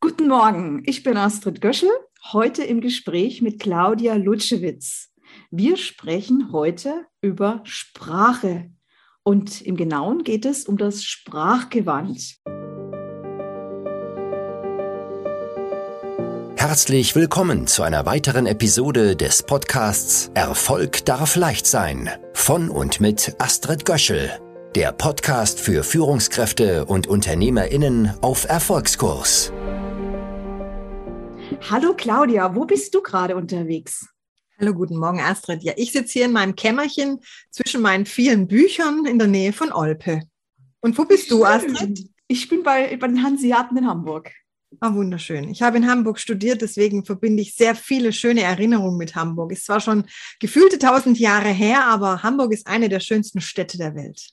Guten 0.00 0.28
Morgen, 0.28 0.82
ich 0.86 1.02
bin 1.02 1.16
Astrid 1.16 1.60
Göschel, 1.60 1.90
heute 2.32 2.62
im 2.62 2.80
Gespräch 2.80 3.42
mit 3.42 3.58
Claudia 3.58 4.14
Lutschewitz. 4.14 5.08
Wir 5.50 5.76
sprechen 5.76 6.50
heute 6.52 7.06
über 7.20 7.62
Sprache 7.64 8.70
und 9.24 9.60
im 9.60 9.76
Genauen 9.76 10.22
geht 10.22 10.46
es 10.46 10.66
um 10.66 10.76
das 10.76 11.02
Sprachgewand. 11.02 12.36
Herzlich 16.54 17.16
willkommen 17.16 17.66
zu 17.66 17.82
einer 17.82 18.06
weiteren 18.06 18.46
Episode 18.46 19.16
des 19.16 19.42
Podcasts 19.42 20.30
Erfolg 20.34 21.04
darf 21.06 21.34
leicht 21.34 21.66
sein 21.66 22.08
von 22.34 22.70
und 22.70 23.00
mit 23.00 23.34
Astrid 23.40 23.84
Göschel, 23.84 24.30
der 24.76 24.92
Podcast 24.92 25.58
für 25.58 25.82
Führungskräfte 25.82 26.84
und 26.84 27.08
Unternehmerinnen 27.08 28.12
auf 28.20 28.48
Erfolgskurs. 28.48 29.52
Hallo 31.62 31.94
Claudia, 31.94 32.54
wo 32.54 32.64
bist 32.64 32.94
du 32.94 33.02
gerade 33.02 33.36
unterwegs? 33.36 34.08
Hallo, 34.58 34.72
guten 34.72 34.96
Morgen, 34.96 35.20
Astrid. 35.20 35.62
Ja, 35.62 35.72
ich 35.76 35.92
sitze 35.92 36.14
hier 36.14 36.24
in 36.24 36.32
meinem 36.32 36.56
Kämmerchen 36.56 37.20
zwischen 37.50 37.82
meinen 37.82 38.06
vielen 38.06 38.48
Büchern 38.48 39.04
in 39.06 39.18
der 39.18 39.28
Nähe 39.28 39.52
von 39.52 39.72
Olpe. 39.72 40.22
Und 40.80 40.96
wo 40.96 41.04
bist 41.04 41.30
du, 41.30 41.44
Astrid? 41.44 42.08
Ich 42.26 42.48
bin 42.48 42.62
bei, 42.62 42.96
bei 42.96 43.06
den 43.06 43.22
Hanseaten 43.22 43.76
in 43.76 43.86
Hamburg. 43.86 44.32
Ah, 44.80 44.94
wunderschön. 44.94 45.48
Ich 45.48 45.62
habe 45.62 45.78
in 45.78 45.88
Hamburg 45.88 46.18
studiert, 46.18 46.62
deswegen 46.62 47.04
verbinde 47.04 47.42
ich 47.42 47.54
sehr 47.54 47.74
viele 47.74 48.12
schöne 48.12 48.42
Erinnerungen 48.42 48.98
mit 48.98 49.14
Hamburg. 49.14 49.52
Ist 49.52 49.66
zwar 49.66 49.80
schon 49.80 50.04
gefühlte 50.40 50.78
tausend 50.78 51.18
Jahre 51.18 51.48
her, 51.48 51.86
aber 51.86 52.22
Hamburg 52.22 52.52
ist 52.52 52.66
eine 52.66 52.88
der 52.88 53.00
schönsten 53.00 53.40
Städte 53.40 53.78
der 53.78 53.94
Welt. 53.94 54.30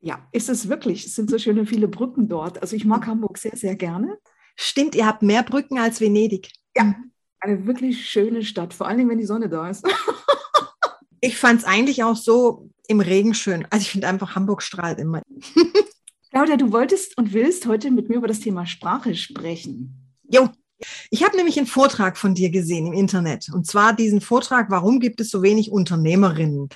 Ja, 0.00 0.28
ist 0.32 0.48
es 0.48 0.68
wirklich. 0.68 1.06
Es 1.06 1.14
sind 1.14 1.30
so 1.30 1.38
schöne 1.38 1.66
viele 1.66 1.88
Brücken 1.88 2.28
dort. 2.28 2.60
Also 2.62 2.76
ich 2.76 2.84
mag 2.84 3.06
Hamburg 3.06 3.38
sehr, 3.38 3.56
sehr 3.56 3.76
gerne. 3.76 4.18
Stimmt, 4.56 4.94
ihr 4.94 5.06
habt 5.06 5.22
mehr 5.22 5.42
Brücken 5.42 5.78
als 5.78 6.00
Venedig. 6.00 6.50
Ja, 6.78 6.94
eine 7.40 7.66
wirklich 7.66 8.08
schöne 8.08 8.44
Stadt, 8.44 8.72
vor 8.72 8.86
allen 8.86 8.98
Dingen, 8.98 9.10
wenn 9.10 9.18
die 9.18 9.26
Sonne 9.26 9.48
da 9.48 9.68
ist. 9.68 9.84
ich 11.20 11.36
fand 11.36 11.60
es 11.60 11.66
eigentlich 11.66 12.04
auch 12.04 12.16
so 12.16 12.70
im 12.86 13.00
Regen 13.00 13.34
schön. 13.34 13.66
Also 13.70 13.82
ich 13.82 13.90
finde 13.90 14.08
einfach, 14.08 14.34
Hamburg 14.34 14.62
strahlt 14.62 14.98
immer. 14.98 15.22
Claudia, 16.30 16.56
du 16.56 16.72
wolltest 16.72 17.16
und 17.18 17.32
willst 17.32 17.66
heute 17.66 17.90
mit 17.90 18.08
mir 18.08 18.16
über 18.16 18.28
das 18.28 18.40
Thema 18.40 18.66
Sprache 18.66 19.14
sprechen. 19.14 20.14
Jo, 20.30 20.48
ich 21.10 21.24
habe 21.24 21.36
nämlich 21.36 21.58
einen 21.58 21.66
Vortrag 21.66 22.16
von 22.16 22.34
dir 22.34 22.50
gesehen 22.50 22.86
im 22.86 22.92
Internet. 22.92 23.48
Und 23.52 23.66
zwar 23.66 23.94
diesen 23.94 24.20
Vortrag, 24.20 24.70
warum 24.70 25.00
gibt 25.00 25.20
es 25.20 25.30
so 25.30 25.42
wenig 25.42 25.72
Unternehmerinnen? 25.72 26.68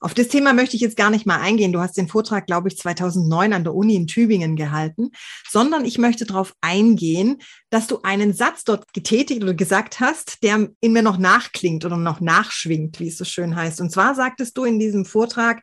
Auf 0.00 0.12
das 0.12 0.28
Thema 0.28 0.52
möchte 0.52 0.76
ich 0.76 0.82
jetzt 0.82 0.96
gar 0.96 1.10
nicht 1.10 1.26
mal 1.26 1.40
eingehen. 1.40 1.72
Du 1.72 1.80
hast 1.80 1.96
den 1.96 2.08
Vortrag, 2.08 2.46
glaube 2.46 2.68
ich, 2.68 2.76
2009 2.76 3.52
an 3.52 3.64
der 3.64 3.74
Uni 3.74 3.94
in 3.94 4.06
Tübingen 4.06 4.54
gehalten, 4.56 5.10
sondern 5.48 5.84
ich 5.84 5.98
möchte 5.98 6.26
darauf 6.26 6.54
eingehen, 6.60 7.38
dass 7.70 7.86
du 7.86 8.00
einen 8.02 8.34
Satz 8.34 8.64
dort 8.64 8.92
getätigt 8.92 9.42
oder 9.42 9.54
gesagt 9.54 10.00
hast, 10.00 10.42
der 10.42 10.68
in 10.80 10.92
mir 10.92 11.02
noch 11.02 11.18
nachklingt 11.18 11.84
oder 11.84 11.96
noch 11.96 12.20
nachschwingt, 12.20 13.00
wie 13.00 13.08
es 13.08 13.16
so 13.16 13.24
schön 13.24 13.56
heißt. 13.56 13.80
Und 13.80 13.90
zwar 13.90 14.14
sagtest 14.14 14.56
du 14.58 14.64
in 14.64 14.78
diesem 14.78 15.06
Vortrag, 15.06 15.62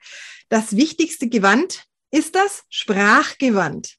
das 0.49 0.75
wichtigste 0.75 1.29
Gewand 1.29 1.83
ist 2.11 2.35
das 2.35 2.63
Sprachgewand. 2.69 3.97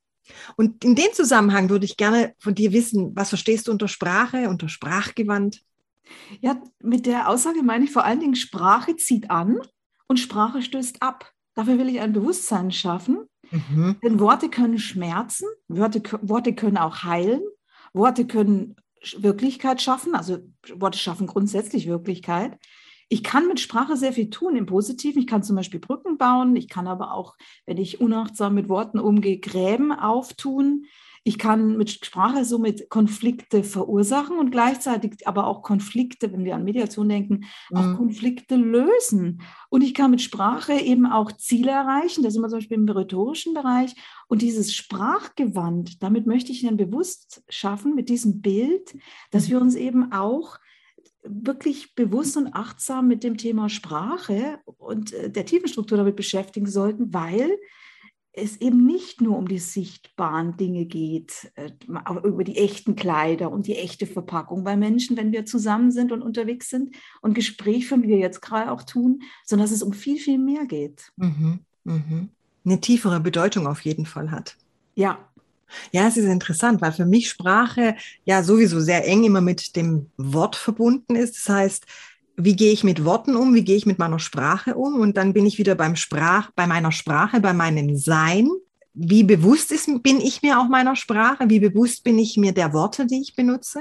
Und 0.56 0.84
in 0.84 0.94
dem 0.94 1.12
Zusammenhang 1.12 1.68
würde 1.68 1.84
ich 1.84 1.96
gerne 1.96 2.34
von 2.38 2.54
dir 2.54 2.72
wissen, 2.72 3.12
was 3.14 3.28
verstehst 3.28 3.68
du 3.68 3.72
unter 3.72 3.88
Sprache, 3.88 4.48
unter 4.48 4.68
Sprachgewand? 4.68 5.60
Ja, 6.40 6.60
mit 6.80 7.06
der 7.06 7.28
Aussage 7.28 7.62
meine 7.62 7.84
ich 7.84 7.92
vor 7.92 8.04
allen 8.04 8.20
Dingen, 8.20 8.36
Sprache 8.36 8.96
zieht 8.96 9.30
an 9.30 9.58
und 10.06 10.18
Sprache 10.18 10.62
stößt 10.62 11.02
ab. 11.02 11.32
Dafür 11.54 11.78
will 11.78 11.88
ich 11.88 12.00
ein 12.00 12.12
Bewusstsein 12.12 12.72
schaffen. 12.72 13.28
Mhm. 13.50 13.96
Denn 14.02 14.20
Worte 14.20 14.48
können 14.48 14.78
schmerzen, 14.78 15.46
Worte, 15.68 16.02
Worte 16.22 16.54
können 16.54 16.78
auch 16.78 17.02
heilen, 17.02 17.42
Worte 17.92 18.26
können 18.26 18.76
Wirklichkeit 19.16 19.82
schaffen, 19.82 20.14
also 20.14 20.38
Worte 20.74 20.98
schaffen 20.98 21.26
grundsätzlich 21.26 21.86
Wirklichkeit. 21.86 22.58
Ich 23.08 23.22
kann 23.22 23.46
mit 23.46 23.60
Sprache 23.60 23.96
sehr 23.96 24.12
viel 24.12 24.30
tun 24.30 24.56
im 24.56 24.66
Positiven. 24.66 25.20
Ich 25.20 25.26
kann 25.26 25.42
zum 25.42 25.56
Beispiel 25.56 25.78
Brücken 25.78 26.16
bauen. 26.16 26.56
Ich 26.56 26.68
kann 26.68 26.86
aber 26.86 27.12
auch, 27.12 27.36
wenn 27.66 27.76
ich 27.76 28.00
unachtsam 28.00 28.54
mit 28.54 28.68
Worten 28.68 28.98
umgehe, 28.98 29.38
Gräben 29.38 29.92
auftun. 29.92 30.86
Ich 31.26 31.38
kann 31.38 31.78
mit 31.78 31.90
Sprache 31.90 32.44
somit 32.44 32.90
Konflikte 32.90 33.64
verursachen 33.64 34.38
und 34.38 34.50
gleichzeitig 34.50 35.26
aber 35.26 35.46
auch 35.46 35.62
Konflikte, 35.62 36.30
wenn 36.30 36.44
wir 36.44 36.54
an 36.54 36.64
Mediation 36.64 37.08
denken, 37.08 37.46
mhm. 37.70 37.76
auch 37.76 37.96
Konflikte 37.96 38.56
lösen. 38.56 39.40
Und 39.70 39.82
ich 39.82 39.94
kann 39.94 40.10
mit 40.10 40.20
Sprache 40.20 40.74
eben 40.74 41.06
auch 41.06 41.32
Ziele 41.32 41.70
erreichen. 41.70 42.22
Da 42.22 42.30
sind 42.30 42.42
wir 42.42 42.48
zum 42.48 42.58
Beispiel 42.58 42.76
im 42.76 42.88
rhetorischen 42.88 43.54
Bereich. 43.54 43.94
Und 44.28 44.42
dieses 44.42 44.74
Sprachgewand, 44.74 46.02
damit 46.02 46.26
möchte 46.26 46.52
ich 46.52 46.62
Ihnen 46.62 46.76
bewusst 46.76 47.42
schaffen 47.48 47.94
mit 47.94 48.10
diesem 48.10 48.42
Bild, 48.42 48.94
dass 49.30 49.48
wir 49.48 49.60
uns 49.60 49.76
eben 49.76 50.12
auch 50.12 50.58
wirklich 51.22 51.94
bewusst 51.94 52.36
und 52.36 52.54
achtsam 52.54 53.08
mit 53.08 53.24
dem 53.24 53.38
Thema 53.38 53.70
Sprache 53.70 54.58
und 54.76 55.14
äh, 55.14 55.30
der 55.30 55.46
Tiefenstruktur 55.46 55.96
damit 55.96 56.16
beschäftigen 56.16 56.66
sollten, 56.66 57.14
weil 57.14 57.58
es 58.36 58.60
eben 58.60 58.84
nicht 58.84 59.20
nur 59.20 59.38
um 59.38 59.46
die 59.46 59.58
sichtbaren 59.58 60.56
Dinge 60.56 60.86
geht, 60.86 61.52
äh, 61.54 61.70
über 62.24 62.42
die 62.42 62.56
echten 62.56 62.96
Kleider 62.96 63.50
und 63.50 63.66
die 63.66 63.76
echte 63.76 64.06
Verpackung 64.06 64.64
bei 64.64 64.76
Menschen, 64.76 65.16
wenn 65.16 65.32
wir 65.32 65.46
zusammen 65.46 65.92
sind 65.92 66.10
und 66.10 66.22
unterwegs 66.22 66.68
sind 66.68 66.96
und 67.22 67.34
Gespräch 67.34 67.86
von 67.88 68.02
wie 68.02 68.08
wir 68.08 68.18
jetzt 68.18 68.42
gerade 68.42 68.72
auch 68.72 68.82
tun, 68.82 69.22
sondern 69.44 69.64
dass 69.64 69.74
es 69.74 69.82
um 69.82 69.92
viel, 69.92 70.18
viel 70.18 70.38
mehr 70.38 70.66
geht. 70.66 71.12
Mhm, 71.16 71.60
mhm. 71.84 72.28
Eine 72.64 72.80
tiefere 72.80 73.20
Bedeutung 73.20 73.66
auf 73.66 73.80
jeden 73.82 74.06
Fall 74.06 74.30
hat. 74.30 74.56
Ja. 74.94 75.18
Ja, 75.92 76.06
es 76.06 76.16
ist 76.16 76.26
interessant, 76.26 76.80
weil 76.82 76.92
für 76.92 77.06
mich 77.06 77.28
Sprache 77.28 77.96
ja 78.24 78.42
sowieso 78.42 78.80
sehr 78.80 79.06
eng 79.06 79.24
immer 79.24 79.40
mit 79.40 79.76
dem 79.76 80.10
Wort 80.16 80.56
verbunden 80.56 81.16
ist. 81.16 81.36
Das 81.36 81.48
heißt, 81.48 81.86
wie 82.36 82.56
gehe 82.56 82.72
ich 82.72 82.84
mit 82.84 83.04
Worten 83.04 83.36
um, 83.36 83.54
wie 83.54 83.64
gehe 83.64 83.76
ich 83.76 83.86
mit 83.86 83.98
meiner 83.98 84.18
Sprache 84.18 84.74
um 84.74 85.00
und 85.00 85.16
dann 85.16 85.32
bin 85.32 85.46
ich 85.46 85.58
wieder 85.58 85.74
beim 85.74 85.96
Sprach, 85.96 86.50
bei 86.54 86.66
meiner 86.66 86.92
Sprache, 86.92 87.40
bei 87.40 87.52
meinem 87.52 87.96
Sein. 87.96 88.48
Wie 88.92 89.24
bewusst 89.24 89.72
ist, 89.72 89.88
bin 90.02 90.20
ich 90.20 90.42
mir 90.42 90.60
auch 90.60 90.68
meiner 90.68 90.96
Sprache? 90.96 91.48
Wie 91.48 91.60
bewusst 91.60 92.04
bin 92.04 92.18
ich 92.18 92.36
mir 92.36 92.52
der 92.52 92.72
Worte, 92.72 93.06
die 93.06 93.20
ich 93.20 93.34
benutze? 93.34 93.80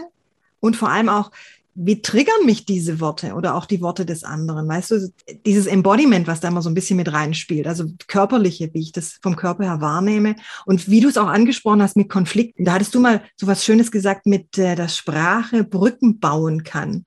Und 0.60 0.76
vor 0.76 0.90
allem 0.90 1.10
auch, 1.10 1.32
wie 1.76 2.02
triggern 2.02 2.46
mich 2.46 2.66
diese 2.66 3.00
Worte 3.00 3.34
oder 3.34 3.56
auch 3.56 3.66
die 3.66 3.82
Worte 3.82 4.06
des 4.06 4.24
anderen? 4.24 4.68
Weißt 4.68 4.92
du, 4.92 5.12
dieses 5.46 5.66
Embodiment, 5.66 6.28
was 6.28 6.40
da 6.40 6.50
immer 6.50 6.62
so 6.62 6.70
ein 6.70 6.76
bisschen 6.76 6.98
mit 6.98 7.12
reinspielt, 7.12 7.66
also 7.66 7.86
körperliche, 8.08 8.70
wie 8.74 8.82
ich 8.82 8.92
das 8.92 9.20
vom 9.22 9.36
Körper 9.36 9.64
her 9.64 9.82
wahrnehme 9.82 10.36
und 10.66 10.90
wie 10.90 11.00
du 11.00 11.10
es 11.10 11.18
auch 11.18 11.28
angesprochen 11.28 11.82
hast 11.82 11.98
mit 11.98 12.10
Konflikten. 12.10 12.66
Da 12.66 12.74
hattest 12.74 12.94
du 12.94 13.00
mal 13.00 13.24
so 13.36 13.48
was 13.48 13.66
Schönes 13.66 13.92
gesagt 13.92 14.28
mit, 14.28 14.58
äh, 14.58 14.76
dass 14.76 14.96
Sprache 14.96 15.64
Brücken 15.64 16.20
bauen 16.20 16.64
kann. 16.64 17.06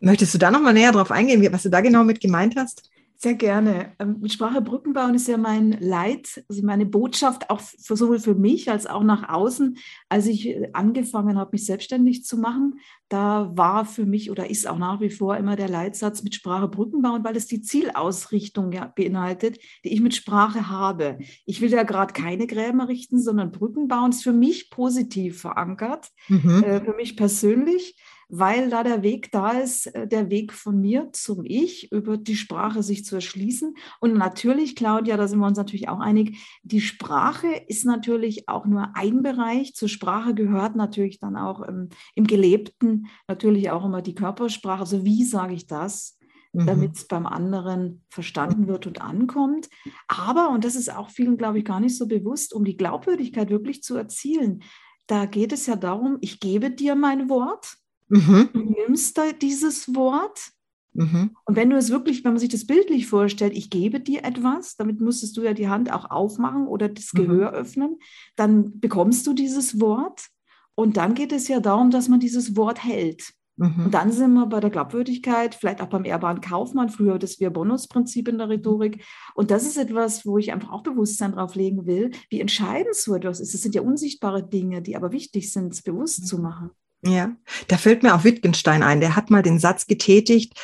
Möchtest 0.00 0.34
du 0.34 0.38
da 0.38 0.50
noch 0.50 0.60
mal 0.60 0.72
näher 0.72 0.92
drauf 0.92 1.10
eingehen, 1.10 1.46
was 1.52 1.62
du 1.62 1.70
da 1.70 1.80
genau 1.80 2.04
mit 2.04 2.20
gemeint 2.20 2.56
hast? 2.56 2.90
Sehr 3.18 3.34
gerne. 3.34 3.94
Ähm, 3.98 4.16
mit 4.20 4.30
Sprache 4.30 4.60
Brücken 4.60 4.92
bauen 4.92 5.14
ist 5.14 5.26
ja 5.26 5.38
mein 5.38 5.72
Leid, 5.80 6.44
also 6.50 6.62
meine 6.62 6.84
Botschaft 6.84 7.48
auch 7.48 7.60
für, 7.60 7.96
sowohl 7.96 8.18
für 8.18 8.34
mich 8.34 8.70
als 8.70 8.86
auch 8.86 9.02
nach 9.02 9.30
außen. 9.30 9.78
Als 10.10 10.26
ich 10.26 10.48
äh, 10.48 10.68
angefangen 10.74 11.38
habe, 11.38 11.52
mich 11.52 11.64
selbstständig 11.64 12.24
zu 12.24 12.36
machen, 12.36 12.78
da 13.08 13.50
war 13.54 13.86
für 13.86 14.04
mich 14.04 14.30
oder 14.30 14.50
ist 14.50 14.68
auch 14.68 14.76
nach 14.76 15.00
wie 15.00 15.08
vor 15.08 15.34
immer 15.38 15.56
der 15.56 15.70
Leitsatz 15.70 16.22
mit 16.24 16.34
Sprache 16.34 16.68
Brücken 16.68 17.00
bauen, 17.00 17.24
weil 17.24 17.36
es 17.36 17.46
die 17.46 17.62
Zielausrichtung 17.62 18.70
ja 18.72 18.92
beinhaltet, 18.94 19.58
die 19.82 19.94
ich 19.94 20.02
mit 20.02 20.14
Sprache 20.14 20.68
habe. 20.68 21.18
Ich 21.46 21.62
will 21.62 21.70
ja 21.70 21.84
gerade 21.84 22.12
keine 22.12 22.46
Gräben 22.46 22.80
errichten, 22.80 23.18
sondern 23.18 23.50
Brücken 23.50 23.88
bauen 23.88 24.10
ist 24.10 24.24
für 24.24 24.34
mich 24.34 24.68
positiv 24.68 25.40
verankert, 25.40 26.10
mhm. 26.28 26.62
äh, 26.64 26.84
für 26.84 26.94
mich 26.94 27.16
persönlich 27.16 27.96
weil 28.28 28.70
da 28.70 28.82
der 28.82 29.02
Weg 29.02 29.30
da 29.30 29.52
ist, 29.52 29.86
äh, 29.86 30.06
der 30.06 30.30
Weg 30.30 30.52
von 30.52 30.80
mir 30.80 31.10
zum 31.12 31.44
Ich, 31.44 31.92
über 31.92 32.16
die 32.16 32.36
Sprache 32.36 32.82
sich 32.82 33.04
zu 33.04 33.14
erschließen. 33.16 33.74
Und 34.00 34.14
natürlich, 34.14 34.76
Claudia, 34.76 35.16
da 35.16 35.28
sind 35.28 35.38
wir 35.38 35.46
uns 35.46 35.58
natürlich 35.58 35.88
auch 35.88 36.00
einig, 36.00 36.38
die 36.62 36.80
Sprache 36.80 37.48
ist 37.68 37.84
natürlich 37.84 38.48
auch 38.48 38.66
nur 38.66 38.90
ein 38.94 39.22
Bereich. 39.22 39.74
Zur 39.74 39.88
Sprache 39.88 40.34
gehört 40.34 40.76
natürlich 40.76 41.18
dann 41.18 41.36
auch 41.36 41.60
im, 41.62 41.90
im 42.14 42.26
Gelebten 42.26 43.06
natürlich 43.28 43.70
auch 43.70 43.84
immer 43.84 44.02
die 44.02 44.14
Körpersprache. 44.14 44.80
Also 44.80 45.04
wie 45.04 45.24
sage 45.24 45.54
ich 45.54 45.66
das? 45.66 46.16
Mhm. 46.52 46.66
damit 46.66 46.96
es 46.96 47.06
beim 47.06 47.26
anderen 47.26 48.02
verstanden 48.08 48.66
wird 48.66 48.86
und 48.86 49.02
ankommt. 49.02 49.68
Aber, 50.08 50.48
und 50.48 50.64
das 50.64 50.74
ist 50.74 50.90
auch 50.90 51.10
vielen, 51.10 51.36
glaube 51.36 51.58
ich, 51.58 51.64
gar 51.66 51.80
nicht 51.80 51.98
so 51.98 52.06
bewusst, 52.06 52.54
um 52.54 52.64
die 52.64 52.78
Glaubwürdigkeit 52.78 53.50
wirklich 53.50 53.82
zu 53.82 53.94
erzielen, 53.94 54.62
da 55.06 55.26
geht 55.26 55.52
es 55.52 55.66
ja 55.66 55.76
darum, 55.76 56.16
ich 56.20 56.40
gebe 56.40 56.70
dir 56.70 56.94
mein 56.94 57.28
Wort, 57.28 57.76
Mhm. 58.08 58.48
Du 58.52 58.60
nimmst 58.60 59.16
da 59.18 59.32
dieses 59.32 59.94
Wort 59.94 60.52
Mhm. 60.96 61.36
Und 61.44 61.56
wenn 61.56 61.70
du 61.70 61.76
es 61.76 61.90
wirklich, 61.90 62.24
wenn 62.24 62.32
man 62.32 62.40
sich 62.40 62.48
das 62.48 62.66
bildlich 62.66 63.06
vorstellt, 63.06 63.56
ich 63.56 63.70
gebe 63.70 64.00
dir 64.00 64.24
etwas, 64.24 64.76
damit 64.76 65.00
musstest 65.00 65.36
du 65.36 65.42
ja 65.42 65.52
die 65.52 65.68
Hand 65.68 65.92
auch 65.92 66.10
aufmachen 66.10 66.66
oder 66.66 66.88
das 66.88 67.12
mhm. 67.12 67.18
Gehör 67.18 67.52
öffnen, 67.52 67.98
dann 68.34 68.80
bekommst 68.80 69.26
du 69.26 69.34
dieses 69.34 69.80
Wort 69.80 70.26
und 70.74 70.96
dann 70.96 71.14
geht 71.14 71.32
es 71.32 71.48
ja 71.48 71.60
darum, 71.60 71.90
dass 71.90 72.08
man 72.08 72.20
dieses 72.20 72.56
Wort 72.56 72.82
hält. 72.82 73.32
Mhm. 73.56 73.86
Und 73.86 73.94
dann 73.94 74.10
sind 74.10 74.32
wir 74.34 74.46
bei 74.46 74.60
der 74.60 74.70
Glaubwürdigkeit, 74.70 75.54
vielleicht 75.54 75.82
auch 75.82 75.88
beim 75.88 76.04
ehrbaren 76.04 76.40
Kaufmann, 76.40 76.88
früher 76.88 77.18
das 77.18 77.40
Wir-Bonus-Prinzip 77.40 78.28
in 78.28 78.38
der 78.38 78.48
Rhetorik. 78.48 79.04
Und 79.34 79.50
das 79.50 79.66
ist 79.66 79.76
etwas, 79.76 80.24
wo 80.24 80.38
ich 80.38 80.52
einfach 80.52 80.72
auch 80.72 80.82
Bewusstsein 80.82 81.32
drauf 81.32 81.54
legen 81.54 81.86
will, 81.86 82.10
wie 82.30 82.40
entscheidend 82.40 82.94
so 82.94 83.14
etwas 83.14 83.40
ist. 83.40 83.54
Es 83.54 83.62
sind 83.62 83.74
ja 83.74 83.82
unsichtbare 83.82 84.46
Dinge, 84.46 84.82
die 84.82 84.96
aber 84.96 85.12
wichtig 85.12 85.52
sind, 85.52 85.72
es 85.72 85.82
bewusst 85.82 86.26
zu 86.26 86.38
machen. 86.38 86.70
Ja, 87.08 87.30
da 87.68 87.76
fällt 87.76 88.02
mir 88.02 88.14
auch 88.14 88.24
Wittgenstein 88.24 88.82
ein. 88.82 89.00
Der 89.00 89.16
hat 89.16 89.30
mal 89.30 89.42
den 89.42 89.58
Satz 89.58 89.86
getätigt, 89.86 90.54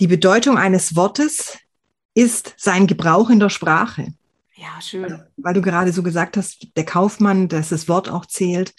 die 0.00 0.06
Bedeutung 0.06 0.58
eines 0.58 0.96
Wortes 0.96 1.58
ist 2.14 2.54
sein 2.56 2.86
Gebrauch 2.86 3.30
in 3.30 3.40
der 3.40 3.50
Sprache. 3.50 4.12
Ja, 4.56 4.80
schön. 4.80 5.22
Weil 5.36 5.54
du 5.54 5.62
gerade 5.62 5.92
so 5.92 6.02
gesagt 6.02 6.36
hast, 6.36 6.68
der 6.76 6.84
Kaufmann, 6.84 7.48
dass 7.48 7.70
das 7.70 7.88
Wort 7.88 8.08
auch 8.08 8.26
zählt. 8.26 8.74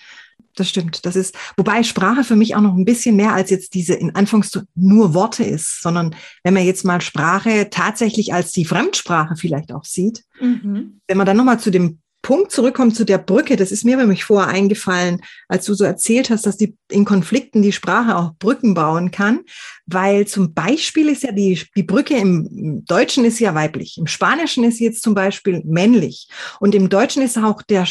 Das 0.56 0.70
stimmt. 0.70 1.06
Das 1.06 1.16
ist, 1.16 1.36
wobei 1.58 1.82
Sprache 1.84 2.24
für 2.24 2.36
mich 2.36 2.56
auch 2.56 2.62
noch 2.62 2.76
ein 2.76 2.86
bisschen 2.86 3.16
mehr 3.16 3.34
als 3.34 3.50
jetzt 3.50 3.74
diese 3.74 3.96
in 3.96 4.16
Anführungszeichen 4.16 4.68
nur 4.76 5.14
Worte 5.14 5.44
ist, 5.44 5.82
sondern 5.82 6.16
wenn 6.44 6.54
man 6.54 6.66
jetzt 6.66 6.86
mal 6.86 7.02
Sprache 7.02 7.70
tatsächlich 7.72 8.34
als 8.34 8.52
die 8.52 8.66
Fremdsprache 8.66 9.36
vielleicht 9.36 9.72
auch 9.72 9.84
sieht, 9.84 10.24
mhm. 10.40 11.02
wenn 11.08 11.18
man 11.18 11.26
dann 11.26 11.38
nochmal 11.38 11.60
zu 11.60 11.72
dem 11.72 12.00
Punkt 12.24 12.52
zurückkommt 12.52 12.96
zu 12.96 13.04
der 13.04 13.20
Brücke, 13.20 13.58
das 13.58 13.72
ist 13.72 13.84
mir 13.84 13.98
nämlich 13.98 14.24
vorher 14.24 14.52
eingefallen, 14.52 15.22
als 15.50 15.66
du 15.66 15.74
so 15.74 15.84
erzählt 15.84 16.30
hast, 16.30 16.46
dass 16.46 16.58
die 16.58 16.76
in 16.90 17.06
Konflikten 17.06 17.62
die 17.62 17.74
Sprache 17.74 18.16
auch 18.16 18.34
Brücken 18.40 18.74
bauen 18.74 19.12
kann, 19.12 19.42
weil 19.86 20.26
zum 20.26 20.54
Beispiel 20.54 21.10
ist 21.10 21.24
ja 21.24 21.34
die, 21.34 21.62
die 21.76 21.84
Brücke 21.84 22.18
im 22.18 22.84
Deutschen 22.86 23.26
ist 23.26 23.40
ja 23.40 23.54
weiblich, 23.54 23.98
im 23.98 24.08
Spanischen 24.08 24.64
ist 24.64 24.80
jetzt 24.80 25.04
zum 25.04 25.14
Beispiel 25.14 25.62
männlich 25.66 26.30
und 26.60 26.74
im 26.74 26.90
Deutschen 26.90 27.22
ist 27.22 27.38
auch 27.38 27.62
der 27.62 27.86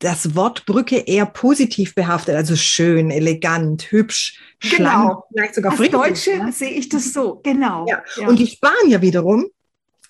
das 0.00 0.34
Wort 0.34 0.64
Brücke 0.64 0.96
eher 0.96 1.26
positiv 1.26 1.94
behaftet, 1.94 2.34
also 2.34 2.56
schön, 2.56 3.10
elegant, 3.10 3.92
hübsch, 3.92 4.40
genau. 4.58 4.74
schlank, 4.74 5.18
vielleicht 5.30 5.54
sogar 5.54 5.78
Als 5.78 5.90
Deutsche 5.90 6.38
ne? 6.38 6.52
sehe 6.52 6.70
ich 6.70 6.88
das 6.88 7.12
so, 7.12 7.38
genau. 7.44 7.84
Ja. 7.86 8.02
ja. 8.16 8.26
Und 8.26 8.38
die 8.38 8.46
Spanier 8.46 9.02
wiederum, 9.02 9.46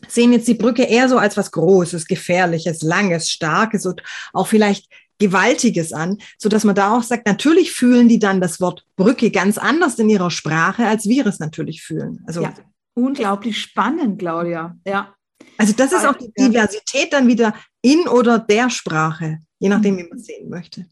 sehen 0.08 0.32
jetzt 0.32 0.48
die 0.48 0.54
Brücke 0.54 0.84
eher 0.84 1.08
so 1.08 1.18
als 1.18 1.36
was 1.36 1.50
Großes, 1.50 2.06
Gefährliches, 2.06 2.82
Langes, 2.82 3.30
Starkes 3.30 3.86
und 3.86 4.02
auch 4.32 4.46
vielleicht 4.46 4.86
Gewaltiges 5.18 5.92
an, 5.92 6.18
so 6.38 6.48
dass 6.48 6.64
man 6.64 6.74
da 6.74 6.96
auch 6.96 7.02
sagt, 7.02 7.26
natürlich 7.26 7.72
fühlen 7.72 8.08
die 8.08 8.18
dann 8.18 8.40
das 8.40 8.60
Wort 8.60 8.84
Brücke 8.96 9.30
ganz 9.30 9.58
anders 9.58 9.98
in 9.98 10.08
ihrer 10.08 10.30
Sprache, 10.30 10.86
als 10.86 11.06
wir 11.06 11.26
es 11.26 11.38
natürlich 11.38 11.82
fühlen. 11.82 12.24
Also 12.26 12.42
ja, 12.42 12.54
unglaublich 12.94 13.60
spannend, 13.60 14.18
Claudia. 14.18 14.76
Ja. 14.86 15.14
Also 15.58 15.74
das 15.74 15.92
ist 15.92 16.06
auch 16.06 16.16
die 16.16 16.32
Diversität 16.32 17.12
dann 17.12 17.28
wieder 17.28 17.54
in 17.82 18.08
oder 18.08 18.38
der 18.38 18.70
Sprache, 18.70 19.38
je 19.58 19.68
nachdem, 19.68 19.98
wie 19.98 20.04
man 20.04 20.18
es 20.18 20.24
sehen 20.24 20.48
möchte. 20.48 20.86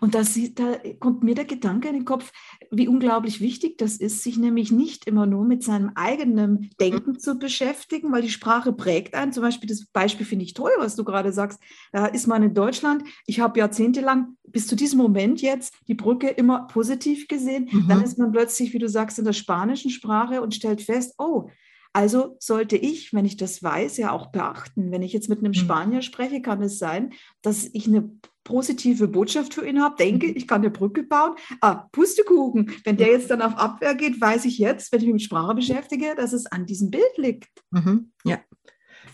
Und 0.00 0.14
das, 0.14 0.38
da 0.54 0.76
kommt 0.98 1.22
mir 1.22 1.34
der 1.34 1.44
Gedanke 1.44 1.88
in 1.88 1.94
den 1.94 2.04
Kopf, 2.04 2.32
wie 2.70 2.88
unglaublich 2.88 3.40
wichtig 3.40 3.78
das 3.78 3.96
ist, 3.96 4.22
sich 4.22 4.38
nämlich 4.38 4.72
nicht 4.72 5.06
immer 5.06 5.26
nur 5.26 5.44
mit 5.44 5.62
seinem 5.62 5.92
eigenen 5.94 6.70
Denken 6.80 7.18
zu 7.18 7.38
beschäftigen, 7.38 8.12
weil 8.12 8.22
die 8.22 8.30
Sprache 8.30 8.72
prägt 8.72 9.14
einen. 9.14 9.32
Zum 9.32 9.42
Beispiel, 9.42 9.68
das 9.68 9.86
Beispiel 9.86 10.26
finde 10.26 10.44
ich 10.44 10.54
toll, 10.54 10.72
was 10.78 10.96
du 10.96 11.04
gerade 11.04 11.32
sagst. 11.32 11.60
Da 11.92 12.06
ist 12.06 12.26
man 12.26 12.42
in 12.42 12.54
Deutschland, 12.54 13.04
ich 13.26 13.40
habe 13.40 13.58
jahrzehntelang 13.58 14.36
bis 14.44 14.66
zu 14.66 14.76
diesem 14.76 14.98
Moment 14.98 15.42
jetzt 15.42 15.74
die 15.88 15.94
Brücke 15.94 16.28
immer 16.28 16.66
positiv 16.66 17.28
gesehen. 17.28 17.68
Mhm. 17.70 17.88
Dann 17.88 18.02
ist 18.02 18.18
man 18.18 18.32
plötzlich, 18.32 18.72
wie 18.72 18.78
du 18.78 18.88
sagst, 18.88 19.18
in 19.18 19.24
der 19.24 19.32
spanischen 19.32 19.90
Sprache 19.90 20.42
und 20.42 20.54
stellt 20.54 20.82
fest, 20.82 21.14
oh, 21.18 21.50
also 21.92 22.36
sollte 22.40 22.76
ich, 22.76 23.14
wenn 23.14 23.24
ich 23.24 23.38
das 23.38 23.62
weiß, 23.62 23.96
ja 23.96 24.12
auch 24.12 24.26
beachten. 24.26 24.90
Wenn 24.90 25.00
ich 25.00 25.14
jetzt 25.14 25.30
mit 25.30 25.38
einem 25.38 25.52
mhm. 25.52 25.54
Spanier 25.54 26.02
spreche, 26.02 26.42
kann 26.42 26.60
es 26.62 26.78
sein, 26.78 27.14
dass 27.40 27.64
ich 27.72 27.86
eine 27.86 28.10
positive 28.46 29.08
Botschaft 29.08 29.52
für 29.52 29.66
ihn 29.66 29.82
habe, 29.82 29.96
denke, 29.98 30.28
mhm. 30.28 30.36
ich 30.36 30.48
kann 30.48 30.62
eine 30.62 30.70
Brücke 30.70 31.02
bauen. 31.02 31.34
Ah, 31.60 31.86
Pustekuchen. 31.92 32.72
Wenn 32.84 32.96
der 32.96 33.08
jetzt 33.08 33.30
dann 33.30 33.42
auf 33.42 33.58
Abwehr 33.58 33.94
geht, 33.94 34.18
weiß 34.18 34.46
ich 34.46 34.58
jetzt, 34.58 34.90
wenn 34.92 35.00
ich 35.00 35.06
mich 35.06 35.14
mit 35.14 35.22
Sprache 35.22 35.54
beschäftige, 35.54 36.14
dass 36.16 36.32
es 36.32 36.46
an 36.46 36.64
diesem 36.64 36.90
Bild 36.90 37.18
liegt. 37.18 37.48
Mhm, 37.70 38.12
ja. 38.24 38.38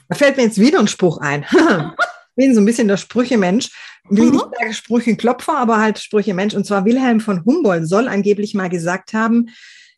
Da 0.08 0.14
fällt 0.14 0.36
mir 0.36 0.44
jetzt 0.44 0.60
wieder 0.60 0.78
ein 0.78 0.88
Spruch 0.88 1.18
ein. 1.18 1.44
ich 1.50 1.56
bin 2.36 2.54
so 2.54 2.60
ein 2.60 2.66
bisschen 2.66 2.88
der 2.88 2.98
Sprüchemensch. 2.98 3.70
Will 4.08 4.26
mhm. 4.26 4.32
nicht 4.32 4.46
sagen 4.58 4.72
Sprücheklopfer, 4.74 5.56
aber 5.56 5.80
halt 5.80 5.98
Sprüchemensch. 5.98 6.54
Und 6.54 6.66
zwar 6.66 6.84
Wilhelm 6.84 7.20
von 7.20 7.44
Humboldt 7.44 7.88
soll 7.88 8.08
angeblich 8.08 8.54
mal 8.54 8.68
gesagt 8.68 9.14
haben, 9.14 9.48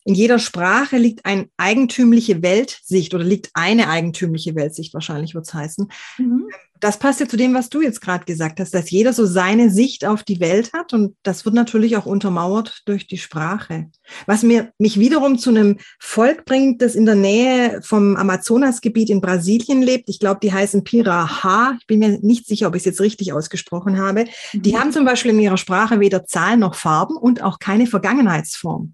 in 0.05 0.15
jeder 0.15 0.39
Sprache 0.39 0.99
liegt 0.99 1.25
eine 1.25 1.49
eigentümliche 1.57 2.43
Weltsicht 2.43 3.15
oder 3.15 3.25
liegt 3.25 3.51
eine 3.55 3.89
eigentümliche 3.89 4.55
Weltsicht, 4.55 4.93
wahrscheinlich 4.93 5.35
wird 5.35 5.47
es 5.47 5.55
heißen. 5.55 5.89
Mhm. 6.19 6.45
Das 6.81 6.99
passt 6.99 7.21
ja 7.21 7.27
zu 7.27 7.39
dem, 7.39 7.55
was 7.55 7.71
du 7.71 7.81
jetzt 7.81 8.03
gerade 8.03 8.27
gesagt 8.27 8.61
hast, 8.61 8.75
dass 8.75 8.91
jeder 8.91 9.15
so 9.15 9.25
seine 9.25 9.71
Sicht 9.71 10.05
auf 10.05 10.23
die 10.23 10.41
Welt 10.41 10.75
hat 10.75 10.93
und 10.93 11.17
das 11.23 11.47
wird 11.47 11.55
natürlich 11.55 11.97
auch 11.97 12.05
untermauert 12.05 12.83
durch 12.85 13.07
die 13.07 13.17
Sprache. 13.17 13.87
Was 14.27 14.43
mir, 14.43 14.71
mich 14.77 14.99
wiederum 14.99 15.39
zu 15.39 15.49
einem 15.49 15.79
Volk 15.99 16.45
bringt, 16.45 16.83
das 16.83 16.95
in 16.95 17.07
der 17.07 17.15
Nähe 17.15 17.81
vom 17.83 18.17
Amazonasgebiet 18.17 19.09
in 19.09 19.23
Brasilien 19.23 19.81
lebt. 19.81 20.11
Ich 20.11 20.19
glaube, 20.19 20.41
die 20.43 20.53
heißen 20.53 20.85
Piraha. 20.85 21.79
Ich 21.81 21.87
bin 21.87 22.01
mir 22.01 22.19
nicht 22.21 22.47
sicher, 22.47 22.69
ob 22.69 22.75
ich 22.75 22.81
es 22.81 22.87
jetzt 22.87 23.01
richtig 23.01 23.33
ausgesprochen 23.33 23.97
habe. 23.97 24.27
Die 24.53 24.73
mhm. 24.73 24.79
haben 24.79 24.93
zum 24.93 25.07
Beispiel 25.07 25.31
in 25.31 25.41
ihrer 25.41 25.57
Sprache 25.57 26.01
weder 26.01 26.27
Zahlen 26.27 26.61
noch 26.61 26.75
Farben 26.75 27.17
und 27.17 27.43
auch 27.43 27.61
keine 27.61 27.87
Vergangenheitsform. 27.87 28.93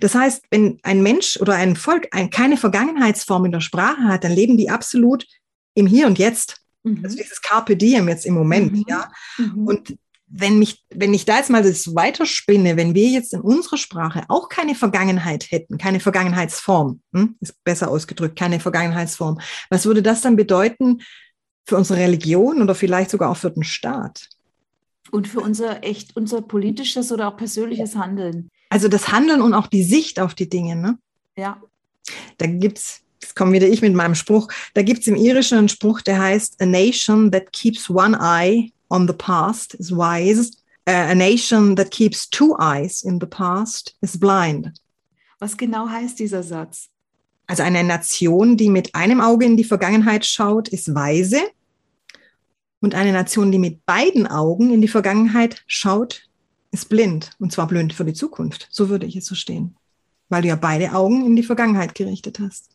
Das 0.00 0.14
heißt, 0.14 0.44
wenn 0.50 0.78
ein 0.82 1.02
Mensch 1.02 1.38
oder 1.40 1.54
ein 1.54 1.76
Volk 1.76 2.08
ein, 2.12 2.30
keine 2.30 2.56
Vergangenheitsform 2.56 3.44
in 3.46 3.52
der 3.52 3.60
Sprache 3.60 4.04
hat, 4.04 4.24
dann 4.24 4.32
leben 4.32 4.56
die 4.56 4.70
absolut 4.70 5.26
im 5.74 5.86
Hier 5.86 6.06
und 6.06 6.18
Jetzt. 6.18 6.60
Mhm. 6.82 7.00
Also 7.04 7.16
dieses 7.16 7.40
Carpe 7.40 7.76
Diem 7.76 8.08
jetzt 8.08 8.26
im 8.26 8.34
Moment, 8.34 8.72
mhm. 8.72 8.84
ja. 8.88 9.10
Mhm. 9.38 9.66
Und 9.66 9.98
wenn 10.32 10.60
mich, 10.60 10.84
wenn 10.90 11.12
ich 11.12 11.24
da 11.24 11.38
jetzt 11.38 11.50
mal 11.50 11.62
das 11.62 11.94
weiterspinne, 11.94 12.76
wenn 12.76 12.94
wir 12.94 13.08
jetzt 13.08 13.34
in 13.34 13.40
unserer 13.40 13.76
Sprache 13.76 14.24
auch 14.28 14.48
keine 14.48 14.76
Vergangenheit 14.76 15.50
hätten, 15.50 15.76
keine 15.76 15.98
Vergangenheitsform, 15.98 17.00
hm, 17.12 17.36
ist 17.40 17.62
besser 17.64 17.90
ausgedrückt, 17.90 18.38
keine 18.38 18.60
Vergangenheitsform, 18.60 19.40
was 19.70 19.86
würde 19.86 20.02
das 20.02 20.20
dann 20.20 20.36
bedeuten 20.36 21.02
für 21.66 21.76
unsere 21.76 21.98
Religion 21.98 22.62
oder 22.62 22.76
vielleicht 22.76 23.10
sogar 23.10 23.30
auch 23.30 23.36
für 23.36 23.50
den 23.50 23.64
Staat? 23.64 24.28
Und 25.10 25.26
für 25.26 25.40
unser 25.40 25.82
echt, 25.82 26.16
unser 26.16 26.42
politisches 26.42 27.10
oder 27.10 27.28
auch 27.28 27.36
persönliches 27.36 27.96
Handeln. 27.96 28.50
Also 28.70 28.88
das 28.88 29.12
Handeln 29.12 29.42
und 29.42 29.52
auch 29.52 29.66
die 29.66 29.82
Sicht 29.82 30.18
auf 30.18 30.34
die 30.34 30.48
Dinge, 30.48 30.76
ne? 30.76 30.98
Ja. 31.36 31.60
Da 32.38 32.46
gibt's, 32.46 33.02
jetzt 33.20 33.36
komme 33.36 33.52
wieder 33.52 33.68
ich 33.68 33.82
mit 33.82 33.94
meinem 33.94 34.14
Spruch, 34.14 34.48
da 34.74 34.82
gibt's 34.82 35.06
im 35.06 35.16
Irischen 35.16 35.58
einen 35.58 35.68
Spruch, 35.68 36.00
der 36.00 36.18
heißt, 36.18 36.62
a 36.62 36.66
nation 36.66 37.30
that 37.32 37.52
keeps 37.52 37.90
one 37.90 38.16
eye 38.18 38.72
on 38.88 39.06
the 39.06 39.14
past 39.14 39.74
is 39.74 39.90
wise. 39.90 40.52
Uh, 40.88 41.10
a 41.10 41.14
nation 41.14 41.76
that 41.76 41.90
keeps 41.90 42.28
two 42.28 42.56
eyes 42.58 43.02
in 43.02 43.18
the 43.20 43.26
past 43.26 43.96
is 44.00 44.18
blind. 44.18 44.72
Was 45.38 45.56
genau 45.56 45.88
heißt 45.88 46.18
dieser 46.18 46.42
Satz? 46.42 46.88
Also 47.46 47.62
eine 47.64 47.82
Nation, 47.82 48.56
die 48.56 48.70
mit 48.70 48.94
einem 48.94 49.20
Auge 49.20 49.44
in 49.44 49.56
die 49.56 49.64
Vergangenheit 49.64 50.24
schaut, 50.24 50.68
ist 50.68 50.94
weise. 50.94 51.40
Und 52.80 52.94
eine 52.94 53.12
Nation, 53.12 53.50
die 53.50 53.58
mit 53.58 53.84
beiden 53.84 54.26
Augen 54.26 54.72
in 54.72 54.80
die 54.80 54.88
Vergangenheit 54.88 55.62
schaut, 55.66 56.29
ist 56.70 56.88
blind. 56.88 57.30
Und 57.38 57.52
zwar 57.52 57.66
blind 57.66 57.92
für 57.92 58.04
die 58.04 58.12
Zukunft. 58.12 58.68
So 58.70 58.88
würde 58.88 59.06
ich 59.06 59.16
es 59.16 59.26
so 59.26 59.34
stehen. 59.34 59.76
Weil 60.28 60.42
du 60.42 60.48
ja 60.48 60.56
beide 60.56 60.92
Augen 60.92 61.26
in 61.26 61.36
die 61.36 61.42
Vergangenheit 61.42 61.94
gerichtet 61.94 62.38
hast. 62.40 62.70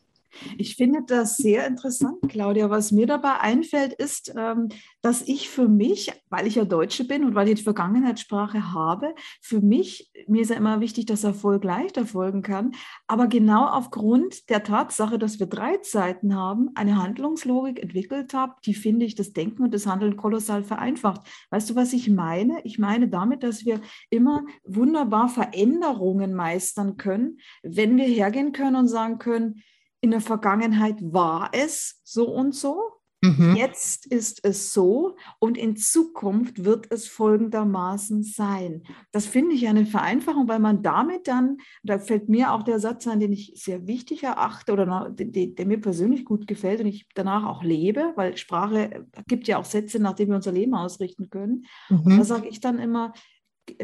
Ich 0.58 0.75
finde 0.75 1.01
das 1.06 1.38
sehr 1.38 1.68
interessant, 1.68 2.18
Claudia. 2.30 2.70
Was 2.70 2.92
mir 2.92 3.08
dabei 3.08 3.39
einfällt, 3.39 3.94
ist, 3.94 4.34
ähm, 4.38 4.70
dass 5.01 5.22
ich 5.22 5.50
für 5.50 5.68
mich, 5.68 6.12
weil 6.30 6.48
ich 6.48 6.56
ja 6.56 6.65
Deutsche 6.65 7.06
bin 7.06 7.24
und 7.25 7.36
weil 7.36 7.48
ich 7.48 7.56
die 7.56 7.63
Vergangenheitssprache 7.63 8.74
habe, 8.74 9.13
für 9.42 9.62
mich, 9.62 10.12
mir 10.27 10.42
ist 10.42 10.50
ja 10.50 10.56
immer 10.56 10.80
wichtig, 10.80 11.06
dass 11.06 11.24
Erfolg 11.24 11.63
leicht 11.63 11.98
erfolgen 11.98 12.42
kann, 12.42 12.72
aber 13.08 13.27
genau 13.27 13.65
aufgrund 13.68 14.50
der 14.50 14.63
Tatsache, 14.63 15.20
dass 15.20 15.39
wir 15.39 15.48
drei 15.48 15.77
Zeiten 15.77 16.36
haben, 16.36 16.72
eine 16.75 17.01
Handlungslogik 17.01 17.82
entwickelt 17.82 18.34
habe, 18.34 18.56
die 18.65 18.74
finde 18.74 19.06
ich 19.06 19.15
das 19.15 19.34
Denken 19.34 19.63
und 19.63 19.74
das 19.74 19.86
Handeln 19.86 20.18
kolossal 20.18 20.63
vereinfacht. 20.63 21.22
Weißt 21.51 21.70
du, 21.70 21.75
was 21.75 21.94
ich 21.94 22.10
meine? 22.10 22.62
Ich 22.63 22.80
meine 22.80 23.08
damit, 23.08 23.44
dass 23.44 23.65
wir 23.65 23.82
immer 24.10 24.44
wunderbar 24.63 25.30
Veränderungen 25.30 26.34
meistern 26.34 26.98
können, 26.98 27.38
wenn 27.63 27.98
wir 27.98 28.06
hergehen 28.06 28.51
können 28.51 28.75
und 28.75 28.88
sagen 28.88 29.20
können, 29.20 29.62
in 30.05 30.12
der 30.12 30.21
Vergangenheit 30.21 30.97
war 31.01 31.50
es 31.51 32.00
so 32.03 32.29
und 32.29 32.53
so. 32.53 32.79
Mhm. 33.21 33.55
Jetzt 33.55 34.05
ist 34.05 34.45
es 34.45 34.71
so 34.71 35.15
und 35.39 35.57
in 35.57 35.75
Zukunft 35.75 36.63
wird 36.63 36.91
es 36.91 37.07
folgendermaßen 37.07 38.21
sein. 38.21 38.83
Das 39.12 39.25
finde 39.25 39.55
ich 39.55 39.67
eine 39.67 39.88
Vereinfachung, 39.88 40.47
weil 40.47 40.59
man 40.59 40.83
damit 40.83 41.27
dann, 41.27 41.57
da 41.81 41.97
fällt 41.97 42.29
mir 42.29 42.53
auch 42.53 42.62
der 42.62 42.79
Satz 42.79 43.07
ein, 43.07 43.19
den 43.19 43.33
ich 43.33 43.53
sehr 43.55 43.88
wichtig 43.88 44.21
erachte 44.21 44.74
oder 44.74 45.09
der, 45.09 45.47
der 45.47 45.65
mir 45.65 45.81
persönlich 45.81 46.24
gut 46.24 46.45
gefällt 46.45 46.81
und 46.81 46.85
ich 46.85 47.07
danach 47.15 47.45
auch 47.45 47.63
lebe, 47.63 48.13
weil 48.15 48.38
Sprache 48.38 49.07
gibt 49.27 49.47
ja 49.47 49.57
auch 49.57 49.65
Sätze, 49.65 50.00
nach 50.00 50.13
denen 50.13 50.29
wir 50.29 50.35
unser 50.35 50.51
Leben 50.51 50.75
ausrichten 50.75 51.31
können. 51.31 51.65
Mhm. 51.89 52.17
Da 52.17 52.24
sage 52.25 52.47
ich 52.47 52.59
dann 52.59 52.77
immer, 52.77 53.12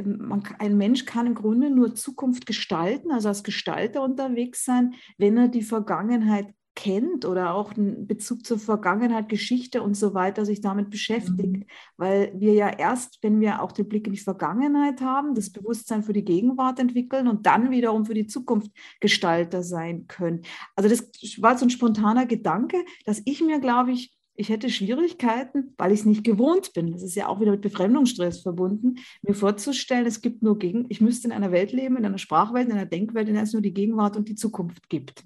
man, 0.03 0.43
ein 0.59 0.77
Mensch 0.77 1.05
kann 1.05 1.27
im 1.27 1.35
Grunde 1.35 1.69
nur 1.69 1.95
Zukunft 1.95 2.45
gestalten, 2.45 3.11
also 3.11 3.29
als 3.29 3.43
Gestalter 3.43 4.03
unterwegs 4.03 4.65
sein, 4.65 4.93
wenn 5.17 5.37
er 5.37 5.47
die 5.47 5.63
Vergangenheit 5.63 6.53
kennt 6.75 7.25
oder 7.25 7.53
auch 7.53 7.75
einen 7.75 8.07
Bezug 8.07 8.45
zur 8.45 8.57
Vergangenheit, 8.57 9.27
Geschichte 9.27 9.81
und 9.81 9.95
so 9.95 10.13
weiter 10.13 10.45
sich 10.45 10.61
damit 10.61 10.89
beschäftigt. 10.89 11.57
Mhm. 11.57 11.65
Weil 11.97 12.31
wir 12.35 12.53
ja 12.53 12.69
erst, 12.69 13.19
wenn 13.21 13.41
wir 13.41 13.61
auch 13.61 13.71
den 13.71 13.89
Blick 13.89 14.07
in 14.07 14.13
die 14.13 14.19
Vergangenheit 14.19 15.01
haben, 15.01 15.35
das 15.35 15.51
Bewusstsein 15.51 16.03
für 16.03 16.13
die 16.13 16.23
Gegenwart 16.23 16.79
entwickeln 16.79 17.27
und 17.27 17.45
dann 17.45 17.71
wiederum 17.71 18.05
für 18.05 18.13
die 18.13 18.27
Zukunft 18.27 18.71
Gestalter 18.99 19.63
sein 19.63 20.07
können. 20.07 20.43
Also 20.75 20.89
das 20.89 21.09
war 21.41 21.57
so 21.57 21.65
ein 21.65 21.69
spontaner 21.69 22.25
Gedanke, 22.25 22.77
dass 23.05 23.21
ich 23.25 23.41
mir, 23.41 23.59
glaube 23.59 23.91
ich, 23.91 24.15
ich 24.41 24.49
hätte 24.49 24.69
Schwierigkeiten, 24.69 25.75
weil 25.77 25.91
ich 25.91 25.99
es 25.99 26.05
nicht 26.05 26.23
gewohnt 26.23 26.73
bin. 26.73 26.91
Das 26.91 27.03
ist 27.03 27.15
ja 27.15 27.27
auch 27.27 27.39
wieder 27.39 27.51
mit 27.51 27.61
Befremdungsstress 27.61 28.41
verbunden, 28.41 28.95
mir 29.21 29.35
vorzustellen, 29.35 30.07
es 30.07 30.21
gibt 30.21 30.41
nur 30.41 30.57
Gegen, 30.57 30.87
ich 30.89 30.99
müsste 30.99 31.27
in 31.27 31.31
einer 31.31 31.51
Welt 31.51 31.71
leben, 31.71 31.95
in 31.95 32.05
einer 32.05 32.17
Sprachwelt, 32.17 32.67
in 32.67 32.73
einer 32.73 32.87
Denkwelt, 32.87 33.27
in 33.27 33.35
der 33.35 33.43
es 33.43 33.53
nur 33.53 33.61
die 33.61 33.73
Gegenwart 33.73 34.17
und 34.17 34.27
die 34.27 34.35
Zukunft 34.35 34.89
gibt. 34.89 35.23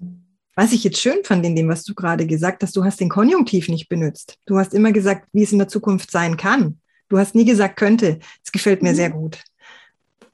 Was 0.54 0.72
ich 0.72 0.84
jetzt 0.84 1.00
schön 1.00 1.24
fand 1.24 1.46
in 1.46 1.56
dem, 1.56 1.68
was 1.68 1.84
du 1.84 1.94
gerade 1.94 2.26
gesagt 2.26 2.62
hast, 2.62 2.76
du 2.76 2.84
hast 2.84 3.00
den 3.00 3.08
Konjunktiv 3.08 3.68
nicht 3.68 3.88
benutzt. 3.88 4.38
Du 4.44 4.58
hast 4.58 4.74
immer 4.74 4.92
gesagt, 4.92 5.28
wie 5.32 5.42
es 5.42 5.52
in 5.52 5.58
der 5.58 5.68
Zukunft 5.68 6.10
sein 6.10 6.36
kann. 6.36 6.78
Du 7.08 7.18
hast 7.18 7.34
nie 7.34 7.44
gesagt 7.46 7.78
könnte. 7.78 8.18
Das 8.42 8.52
gefällt 8.52 8.82
mir 8.82 8.92
mhm. 8.92 8.96
sehr 8.96 9.10
gut. 9.10 9.42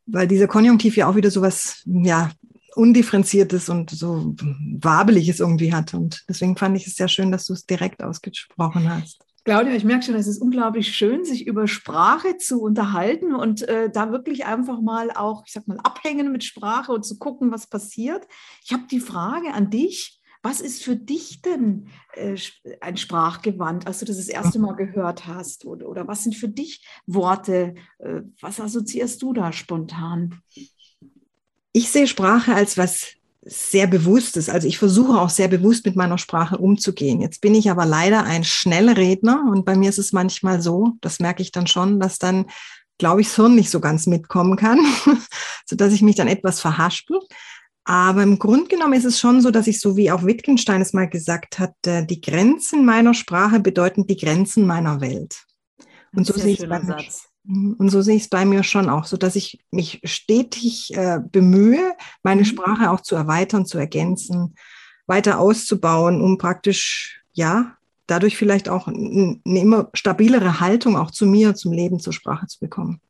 Weil 0.06 0.26
dieser 0.26 0.48
Konjunktiv 0.48 0.96
ja 0.96 1.08
auch 1.08 1.14
wieder 1.14 1.30
so 1.30 1.40
was, 1.40 1.82
ja, 1.86 2.32
undifferenziertes 2.74 3.68
und 3.68 3.90
so 3.90 4.34
wabeliges 4.80 5.40
irgendwie 5.40 5.74
hat. 5.74 5.94
Und 5.94 6.24
deswegen 6.28 6.56
fand 6.56 6.76
ich 6.76 6.86
es 6.86 6.96
sehr 6.96 7.08
schön, 7.08 7.32
dass 7.32 7.46
du 7.46 7.52
es 7.52 7.66
direkt 7.66 8.02
ausgesprochen 8.02 8.88
hast. 8.88 9.24
Claudia, 9.44 9.74
ich 9.74 9.82
merke 9.82 10.04
schon, 10.04 10.14
es 10.14 10.28
ist 10.28 10.40
unglaublich 10.40 10.94
schön, 10.94 11.24
sich 11.24 11.48
über 11.48 11.66
Sprache 11.66 12.36
zu 12.36 12.62
unterhalten 12.62 13.34
und 13.34 13.62
äh, 13.62 13.90
da 13.90 14.12
wirklich 14.12 14.46
einfach 14.46 14.80
mal 14.80 15.10
auch, 15.10 15.42
ich 15.46 15.52
sag 15.52 15.66
mal, 15.66 15.78
abhängen 15.78 16.30
mit 16.30 16.44
Sprache 16.44 16.92
und 16.92 17.04
zu 17.04 17.18
gucken, 17.18 17.50
was 17.50 17.66
passiert. 17.66 18.24
Ich 18.64 18.72
habe 18.72 18.84
die 18.90 19.00
Frage 19.00 19.52
an 19.52 19.70
dich. 19.70 20.20
Was 20.44 20.60
ist 20.60 20.82
für 20.82 20.96
dich 20.96 21.40
denn 21.40 21.86
äh, 22.14 22.36
ein 22.80 22.96
Sprachgewand, 22.96 23.86
als 23.86 24.00
du 24.00 24.06
das 24.06 24.16
das 24.16 24.28
erste 24.28 24.58
Mal 24.58 24.74
gehört 24.74 25.26
hast? 25.26 25.64
Oder, 25.64 25.88
oder 25.88 26.08
was 26.08 26.24
sind 26.24 26.34
für 26.34 26.48
dich 26.48 26.84
Worte? 27.06 27.74
Äh, 27.98 28.22
was 28.40 28.60
assoziierst 28.60 29.22
du 29.22 29.32
da 29.32 29.52
spontan? 29.52 30.40
Ich 31.72 31.90
sehe 31.90 32.06
Sprache 32.06 32.54
als 32.54 32.76
was 32.76 33.14
sehr 33.44 33.86
Bewusstes. 33.86 34.48
Also 34.48 34.68
ich 34.68 34.78
versuche 34.78 35.20
auch 35.20 35.30
sehr 35.30 35.48
bewusst 35.48 35.84
mit 35.84 35.96
meiner 35.96 36.18
Sprache 36.18 36.58
umzugehen. 36.58 37.20
Jetzt 37.20 37.40
bin 37.40 37.54
ich 37.54 37.70
aber 37.70 37.86
leider 37.86 38.24
ein 38.24 38.44
Schnellredner 38.44 39.44
und 39.50 39.64
bei 39.64 39.74
mir 39.74 39.88
ist 39.88 39.98
es 39.98 40.12
manchmal 40.12 40.62
so, 40.62 40.92
das 41.00 41.18
merke 41.18 41.42
ich 41.42 41.50
dann 41.50 41.66
schon, 41.66 41.98
dass 41.98 42.18
dann, 42.18 42.46
glaube 42.98 43.20
ich, 43.20 43.28
das 43.28 43.36
Hirn 43.36 43.56
nicht 43.56 43.70
so 43.70 43.80
ganz 43.80 44.06
mitkommen 44.06 44.56
kann, 44.56 44.78
sodass 45.66 45.92
ich 45.92 46.02
mich 46.02 46.14
dann 46.14 46.28
etwas 46.28 46.60
verhaspel. 46.60 47.18
Aber 47.84 48.22
im 48.22 48.38
Grunde 48.38 48.68
genommen 48.68 48.92
ist 48.92 49.04
es 49.04 49.18
schon 49.18 49.40
so, 49.40 49.50
dass 49.50 49.66
ich 49.66 49.80
so 49.80 49.96
wie 49.96 50.12
auch 50.12 50.22
Wittgenstein 50.22 50.80
es 50.80 50.92
mal 50.92 51.08
gesagt 51.08 51.58
hat, 51.58 51.74
die 51.84 52.20
Grenzen 52.20 52.84
meiner 52.84 53.12
Sprache 53.12 53.58
bedeuten 53.58 54.06
die 54.06 54.16
Grenzen 54.16 54.66
meiner 54.66 55.00
Welt. 55.00 55.42
Und 56.14 56.26
so 56.26 56.34
sehe 56.34 56.52
ich 56.52 56.60
es 56.60 56.86
Satz. 56.86 57.31
Und 57.44 57.90
so 57.90 58.02
sehe 58.02 58.16
ich 58.16 58.24
es 58.24 58.28
bei 58.28 58.44
mir 58.44 58.62
schon 58.62 58.88
auch, 58.88 59.04
so 59.04 59.16
dass 59.16 59.34
ich 59.34 59.58
mich 59.70 60.00
stetig 60.04 60.94
äh, 60.94 61.18
bemühe, 61.20 61.92
meine 62.22 62.42
mhm. 62.42 62.46
Sprache 62.46 62.90
auch 62.90 63.00
zu 63.00 63.16
erweitern, 63.16 63.66
zu 63.66 63.78
ergänzen, 63.78 64.54
weiter 65.06 65.40
auszubauen, 65.40 66.20
um 66.20 66.38
praktisch, 66.38 67.22
ja, 67.32 67.76
dadurch 68.06 68.36
vielleicht 68.36 68.68
auch 68.68 68.86
eine 68.86 69.40
immer 69.44 69.90
stabilere 69.94 70.60
Haltung 70.60 70.96
auch 70.96 71.10
zu 71.10 71.26
mir, 71.26 71.54
zum 71.54 71.72
Leben, 71.72 71.98
zur 71.98 72.12
Sprache 72.12 72.46
zu 72.46 72.60
bekommen. 72.60 73.00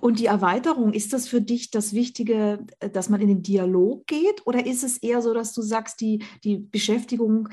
Und 0.00 0.18
die 0.18 0.26
Erweiterung, 0.26 0.92
ist 0.92 1.12
das 1.12 1.28
für 1.28 1.40
dich 1.40 1.70
das 1.70 1.92
Wichtige, 1.92 2.64
äh, 2.80 2.90
dass 2.90 3.08
man 3.08 3.20
in 3.20 3.28
den 3.28 3.42
Dialog 3.42 4.06
geht? 4.06 4.46
Oder 4.46 4.66
ist 4.66 4.84
es 4.84 4.98
eher 4.98 5.22
so, 5.22 5.34
dass 5.34 5.52
du 5.52 5.62
sagst, 5.62 6.00
die, 6.00 6.24
die 6.44 6.58
Beschäftigung 6.58 7.48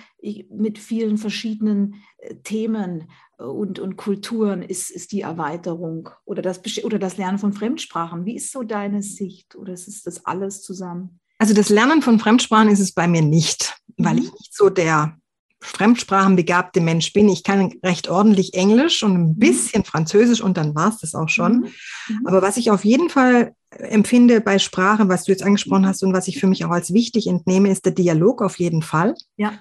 mit 0.50 0.78
vielen 0.78 1.18
verschiedenen 1.18 1.96
äh, 2.18 2.36
Themen 2.44 3.10
äh, 3.40 3.44
und, 3.44 3.80
und 3.80 3.98
Kulturen 3.98 4.62
ist, 4.62 4.92
ist 4.92 5.12
die 5.12 5.22
Erweiterung 5.22 6.10
oder 6.26 6.42
das, 6.42 6.62
oder 6.84 7.00
das 7.00 7.18
Lernen 7.18 7.40
von 7.40 7.54
Fremdsprachen? 7.54 8.26
Wie 8.26 8.36
ist 8.36 8.52
so 8.52 8.64
deine 8.64 9.02
Sicht? 9.02 9.56
Oder 9.56 9.74
ist 9.74 9.88
es 9.88 10.04
das 10.04 10.26
alles 10.26 10.62
zusammen? 10.62 11.20
Also 11.38 11.54
das 11.54 11.70
Lernen 11.70 12.02
von 12.02 12.20
Fremdsprachen 12.20 12.70
ist 12.70 12.80
es 12.80 12.94
bei 12.94 13.08
mir 13.08 13.22
nicht, 13.22 13.76
weil 13.98 14.14
mhm. 14.14 14.20
ich 14.20 14.32
nicht 14.34 14.56
so 14.56 14.70
der 14.70 15.18
fremdsprachenbegabte 15.62 16.82
Mensch 16.82 17.14
bin. 17.14 17.30
Ich 17.30 17.44
kann 17.44 17.74
recht 17.84 18.10
ordentlich 18.10 18.54
Englisch 18.54 19.04
und 19.04 19.14
ein 19.14 19.28
mhm. 19.30 19.40
bisschen 19.40 19.84
Französisch 19.84 20.42
und 20.42 20.58
dann 20.58 20.76
war 20.76 20.90
es 20.90 21.00
das 21.00 21.16
auch 21.16 21.30
schon. 21.30 21.58
Mhm. 21.58 21.64
mhm. 22.10 22.28
Aber 22.28 22.42
was 22.42 22.58
ich 22.58 22.72
auf 22.72 22.86
jeden 22.86 23.10
Fall 23.10 23.54
empfinde 23.70 24.42
bei 24.42 24.60
Sprache, 24.60 25.08
was 25.10 25.26
du 25.26 25.32
jetzt 25.32 25.44
angesprochen 25.44 25.86
hast 25.86 26.04
und 26.04 26.14
was 26.14 26.28
ich 26.28 26.40
für 26.40 26.48
mich 26.48 26.64
auch 26.66 26.72
als 26.72 26.94
wichtig 26.94 27.28
entnehme, 27.28 27.70
ist 27.70 27.86
der 27.86 27.94
Dialog 27.94 28.42
auf 28.42 28.60
jeden 28.60 28.82
Fall. 28.82 29.16
Ja. 29.38 29.60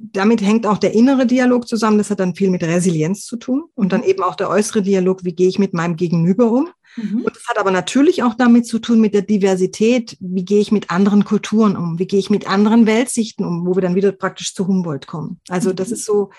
Damit 0.00 0.42
hängt 0.42 0.66
auch 0.66 0.78
der 0.78 0.92
innere 0.92 1.26
Dialog 1.26 1.66
zusammen. 1.66 1.98
Das 1.98 2.10
hat 2.10 2.20
dann 2.20 2.34
viel 2.34 2.50
mit 2.50 2.62
Resilienz 2.62 3.24
zu 3.24 3.36
tun. 3.36 3.64
Und 3.74 3.92
dann 3.92 4.02
eben 4.02 4.22
auch 4.22 4.34
der 4.34 4.50
äußere 4.50 4.82
Dialog. 4.82 5.24
Wie 5.24 5.34
gehe 5.34 5.48
ich 5.48 5.58
mit 5.58 5.72
meinem 5.72 5.96
Gegenüber 5.96 6.50
um? 6.50 6.68
Mhm. 6.96 7.22
Und 7.22 7.36
das 7.36 7.46
hat 7.46 7.58
aber 7.58 7.70
natürlich 7.70 8.22
auch 8.22 8.34
damit 8.34 8.66
zu 8.66 8.78
tun 8.78 9.00
mit 9.00 9.14
der 9.14 9.22
Diversität. 9.22 10.16
Wie 10.20 10.44
gehe 10.44 10.60
ich 10.60 10.72
mit 10.72 10.90
anderen 10.90 11.24
Kulturen 11.24 11.76
um? 11.76 11.98
Wie 11.98 12.06
gehe 12.06 12.18
ich 12.18 12.30
mit 12.30 12.48
anderen 12.48 12.86
Weltsichten 12.86 13.44
um, 13.44 13.66
wo 13.66 13.74
wir 13.74 13.82
dann 13.82 13.94
wieder 13.94 14.12
praktisch 14.12 14.54
zu 14.54 14.66
Humboldt 14.66 15.06
kommen? 15.06 15.40
Also 15.48 15.72
das 15.72 15.88
mhm. 15.88 15.94
ist 15.94 16.04
so 16.04 16.30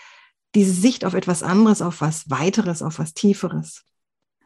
diese 0.56 0.74
Sicht 0.74 1.06
auf 1.06 1.14
etwas 1.14 1.44
anderes, 1.44 1.82
auf 1.82 2.02
was 2.02 2.30
weiteres, 2.30 2.82
auf 2.82 3.00
was 3.00 3.14
Tieferes. 3.14 3.84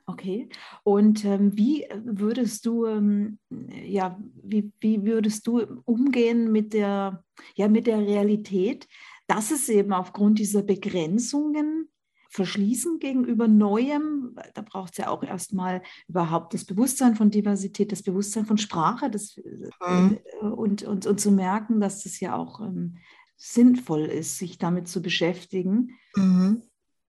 Okay. 0.06 0.50
Und 0.84 1.24
ähm, 1.24 1.58
wie 1.58 1.86
würdest 2.04 2.66
du, 2.66 2.86
ähm, 2.86 3.40
ja, 3.86 4.20
wie, 4.44 4.72
wie 4.80 5.06
würdest 5.06 5.48
du 5.48 5.62
umgehen 5.86 6.52
mit 6.52 6.74
der, 6.74 7.24
ja, 7.56 7.68
mit 7.68 7.88
der 7.88 8.00
Realität, 8.00 8.88
dass 9.28 9.52
es 9.52 9.70
eben 9.70 9.94
aufgrund 9.94 10.40
dieser 10.40 10.64
Begrenzungen 10.64 11.91
verschließen 12.32 13.00
gegenüber 13.00 13.48
Neuem. 13.48 14.36
Da 14.54 14.62
braucht 14.62 14.94
es 14.94 14.98
ja 14.98 15.10
auch 15.10 15.22
erstmal 15.22 15.82
überhaupt 16.08 16.54
das 16.54 16.66
Bewusstsein 16.66 17.16
von 17.16 17.30
Diversität, 17.30 17.92
das 17.92 18.04
Bewusstsein 18.04 18.46
von 18.46 18.58
Sprache 18.58 19.10
das, 19.10 19.36
mhm. 19.38 20.18
Äh, 20.42 20.46
und, 20.46 20.84
und, 20.84 21.06
und 21.06 21.20
zu 21.20 21.32
merken, 21.32 21.80
dass 21.82 22.04
das 22.04 22.20
ja 22.20 22.36
auch 22.36 22.62
ähm, 22.62 22.98
sinnvoll 23.36 24.06
ist, 24.06 24.38
sich 24.38 24.58
damit 24.58 24.88
zu 24.88 25.02
beschäftigen. 25.02 25.98
Mhm. 26.16 26.64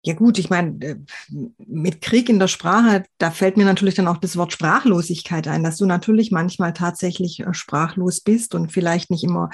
Ja 0.05 0.13
gut, 0.13 0.39
ich 0.39 0.49
meine, 0.49 0.79
äh, 0.79 0.95
mit 1.57 2.01
Krieg 2.01 2.29
in 2.29 2.39
der 2.39 2.47
Sprache, 2.47 3.03
da 3.17 3.31
fällt 3.31 3.57
mir 3.57 3.65
natürlich 3.65 3.95
dann 3.95 4.07
auch 4.07 4.17
das 4.17 4.37
Wort 4.37 4.53
Sprachlosigkeit 4.53 5.49
ein, 5.49 5.63
dass 5.63 5.75
du 5.77 5.85
natürlich 5.85 6.31
manchmal 6.31 6.71
tatsächlich 6.73 7.41
äh, 7.41 7.53
sprachlos 7.53 8.21
bist 8.21 8.55
und 8.55 8.71
vielleicht 8.71 9.11
nicht 9.11 9.25
immer 9.25 9.49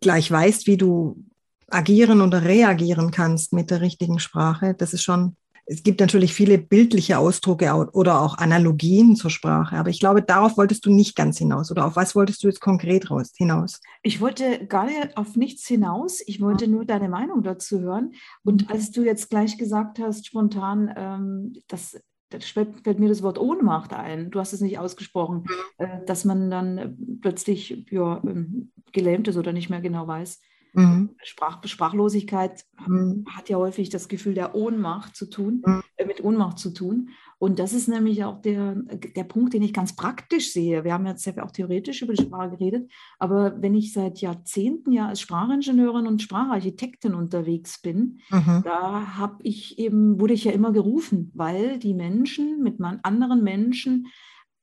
gleich 0.00 0.30
weißt, 0.30 0.68
wie 0.68 0.76
du 0.76 1.24
agieren 1.68 2.20
oder 2.20 2.44
reagieren 2.44 3.10
kannst 3.10 3.52
mit 3.52 3.70
der 3.70 3.80
richtigen 3.80 4.18
Sprache. 4.18 4.74
Das 4.74 4.92
ist 4.92 5.02
schon, 5.02 5.36
es 5.66 5.82
gibt 5.82 6.00
natürlich 6.00 6.34
viele 6.34 6.58
bildliche 6.58 7.18
Ausdrucke 7.18 7.72
oder 7.92 8.20
auch 8.20 8.38
Analogien 8.38 9.16
zur 9.16 9.30
Sprache, 9.30 9.76
aber 9.76 9.88
ich 9.88 10.00
glaube, 10.00 10.22
darauf 10.22 10.56
wolltest 10.56 10.84
du 10.84 10.90
nicht 10.90 11.16
ganz 11.16 11.38
hinaus. 11.38 11.70
Oder 11.70 11.86
auf 11.86 11.96
was 11.96 12.14
wolltest 12.14 12.42
du 12.42 12.48
jetzt 12.48 12.60
konkret 12.60 13.10
raus, 13.10 13.32
hinaus? 13.34 13.80
Ich 14.02 14.20
wollte 14.20 14.66
gar 14.66 14.86
nicht 14.86 15.16
auf 15.16 15.36
nichts 15.36 15.66
hinaus. 15.66 16.22
Ich 16.26 16.40
wollte 16.40 16.68
nur 16.68 16.84
deine 16.84 17.08
Meinung 17.08 17.42
dazu 17.42 17.80
hören. 17.80 18.12
Und 18.42 18.70
als 18.70 18.90
du 18.90 19.02
jetzt 19.02 19.30
gleich 19.30 19.56
gesagt 19.56 19.98
hast, 19.98 20.26
spontan, 20.26 20.92
ähm, 20.96 21.54
dass 21.68 21.96
fällt 22.42 22.98
mir 22.98 23.08
das 23.08 23.22
Wort 23.22 23.38
Ohnmacht 23.38 23.92
ein. 23.92 24.30
Du 24.30 24.40
hast 24.40 24.52
es 24.52 24.60
nicht 24.60 24.78
ausgesprochen, 24.78 25.44
mhm. 25.78 25.84
äh, 25.84 26.04
dass 26.06 26.24
man 26.24 26.50
dann 26.50 27.18
plötzlich 27.20 27.86
ja, 27.90 28.20
ähm, 28.24 28.72
gelähmt 28.92 29.28
ist 29.28 29.36
oder 29.36 29.52
nicht 29.52 29.70
mehr 29.70 29.80
genau 29.80 30.06
weiß. 30.06 30.40
Mhm. 30.74 31.10
Sprach, 31.22 31.64
Sprachlosigkeit 31.64 32.64
mhm. 32.86 33.24
hat 33.30 33.48
ja 33.48 33.56
häufig 33.56 33.90
das 33.90 34.08
Gefühl 34.08 34.34
der 34.34 34.54
Ohnmacht 34.54 35.14
zu 35.14 35.30
tun, 35.30 35.62
mhm. 35.64 35.82
äh, 35.96 36.04
mit 36.04 36.22
Ohnmacht 36.22 36.58
zu 36.58 36.70
tun. 36.70 37.10
Und 37.38 37.58
das 37.58 37.72
ist 37.72 37.88
nämlich 37.88 38.24
auch 38.24 38.40
der, 38.40 38.74
der 38.74 39.24
Punkt, 39.24 39.54
den 39.54 39.62
ich 39.62 39.72
ganz 39.72 39.94
praktisch 39.94 40.52
sehe. 40.52 40.82
Wir 40.82 40.92
haben 40.92 41.06
jetzt 41.06 41.28
auch 41.38 41.50
theoretisch 41.50 42.02
über 42.02 42.14
die 42.14 42.22
Sprache 42.22 42.50
geredet, 42.50 42.90
aber 43.18 43.60
wenn 43.60 43.74
ich 43.74 43.92
seit 43.92 44.20
Jahrzehnten 44.20 44.92
ja 44.92 45.08
als 45.08 45.20
Sprachingenieurin 45.20 46.06
und 46.06 46.22
Spracharchitektin 46.22 47.14
unterwegs 47.14 47.80
bin, 47.80 48.20
mhm. 48.30 48.62
da 48.64 49.18
habe 49.18 49.36
ich 49.42 49.78
eben, 49.78 50.20
wurde 50.20 50.34
ich 50.34 50.44
ja 50.44 50.52
immer 50.52 50.72
gerufen, 50.72 51.30
weil 51.34 51.78
die 51.78 51.94
Menschen 51.94 52.62
mit 52.62 52.80
anderen 52.80 53.44
Menschen 53.44 54.08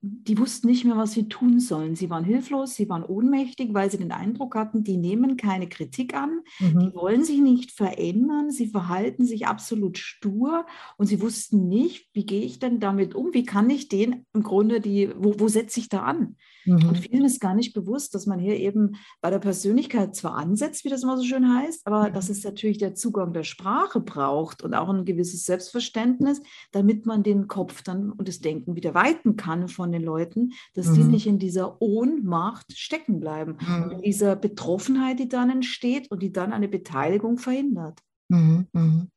die 0.03 0.39
wussten 0.39 0.67
nicht 0.67 0.83
mehr, 0.83 0.97
was 0.97 1.11
sie 1.11 1.29
tun 1.29 1.59
sollen. 1.59 1.95
Sie 1.95 2.09
waren 2.09 2.23
hilflos, 2.23 2.73
sie 2.73 2.89
waren 2.89 3.03
ohnmächtig, 3.03 3.73
weil 3.73 3.91
sie 3.91 3.99
den 3.99 4.11
Eindruck 4.11 4.55
hatten, 4.55 4.83
die 4.83 4.97
nehmen 4.97 5.37
keine 5.37 5.69
Kritik 5.69 6.15
an, 6.15 6.41
mhm. 6.59 6.79
die 6.79 6.95
wollen 6.95 7.23
sich 7.23 7.39
nicht 7.39 7.71
verändern, 7.71 8.49
sie 8.49 8.67
verhalten 8.67 9.25
sich 9.25 9.45
absolut 9.45 9.99
stur 9.99 10.65
und 10.97 11.05
sie 11.05 11.21
wussten 11.21 11.67
nicht, 11.67 12.09
wie 12.13 12.25
gehe 12.25 12.41
ich 12.41 12.57
denn 12.57 12.79
damit 12.79 13.13
um, 13.13 13.33
wie 13.33 13.45
kann 13.45 13.69
ich 13.69 13.89
den 13.89 14.25
im 14.33 14.41
Grunde, 14.41 14.81
die, 14.81 15.11
wo, 15.15 15.35
wo 15.37 15.47
setze 15.47 15.79
ich 15.79 15.87
da 15.87 16.01
an? 16.01 16.35
Mhm. 16.65 16.89
Und 16.89 16.99
vielen 16.99 17.25
ist 17.25 17.39
gar 17.39 17.53
nicht 17.53 17.73
bewusst, 17.73 18.13
dass 18.15 18.25
man 18.25 18.39
hier 18.39 18.57
eben 18.57 18.95
bei 19.21 19.29
der 19.29 19.39
Persönlichkeit 19.39 20.15
zwar 20.15 20.35
ansetzt, 20.35 20.85
wie 20.85 20.89
das 20.89 21.03
immer 21.03 21.17
so 21.17 21.23
schön 21.23 21.53
heißt, 21.53 21.85
aber 21.85 22.09
mhm. 22.09 22.13
dass 22.13 22.29
es 22.29 22.43
natürlich 22.43 22.77
der 22.77 22.95
Zugang 22.95 23.33
der 23.33 23.43
Sprache 23.43 23.99
braucht 23.99 24.61
und 24.61 24.73
auch 24.73 24.89
ein 24.89 25.05
gewisses 25.05 25.45
Selbstverständnis, 25.45 26.41
damit 26.71 27.05
man 27.05 27.23
den 27.23 27.47
Kopf 27.47 27.81
dann 27.81 28.11
und 28.11 28.27
das 28.27 28.39
Denken 28.39 28.75
wieder 28.75 28.93
weiten 28.93 29.35
kann 29.35 29.67
von 29.67 29.91
den 29.91 30.03
Leuten, 30.03 30.51
dass 30.73 30.87
mhm. 30.87 30.95
die 30.95 31.03
nicht 31.03 31.27
in 31.27 31.39
dieser 31.39 31.81
Ohnmacht 31.81 32.77
stecken 32.77 33.19
bleiben 33.19 33.57
mhm. 33.59 33.91
in 33.91 34.01
dieser 34.01 34.35
Betroffenheit, 34.35 35.19
die 35.19 35.29
dann 35.29 35.49
entsteht 35.49 36.09
und 36.11 36.21
die 36.21 36.31
dann 36.31 36.53
eine 36.53 36.67
Beteiligung 36.67 37.37
verhindert. 37.37 37.99
Mhm. 38.29 38.67
Mhm. 38.73 39.07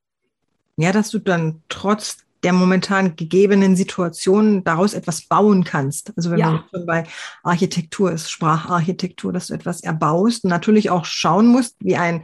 Ja, 0.77 0.93
dass 0.93 1.11
du 1.11 1.21
dann 1.21 1.63
trotz 1.69 2.25
der 2.45 2.53
momentan 2.53 3.17
gegebenen 3.17 3.75
Situation 3.75 4.63
daraus 4.65 4.95
etwas 4.95 5.23
bauen 5.23 5.65
kannst. 5.65 6.13
Also 6.17 6.31
wenn 6.31 6.39
ja. 6.39 6.51
man 6.51 6.65
schon 6.71 6.87
bei 6.87 7.05
Architektur 7.43 8.13
ist, 8.13 8.31
Spracharchitektur, 8.31 9.33
dass 9.33 9.49
du 9.49 9.55
etwas 9.55 9.83
erbaust 9.83 10.45
und 10.45 10.51
natürlich 10.51 10.91
auch 10.91 11.07
schauen 11.07 11.49
musst, 11.49 11.77
wie 11.81 11.97
ein 11.97 12.23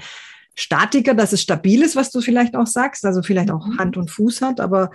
Statiker, 0.55 1.15
dass 1.15 1.33
es 1.33 1.41
stabil 1.41 1.83
ist, 1.83 1.97
was 1.97 2.11
du 2.11 2.21
vielleicht 2.21 2.55
auch 2.55 2.67
sagst, 2.67 3.07
also 3.07 3.23
vielleicht 3.23 3.51
auch 3.51 3.67
mhm. 3.67 3.79
Hand 3.79 3.97
und 3.97 4.11
Fuß 4.11 4.43
hat, 4.43 4.61
aber 4.61 4.91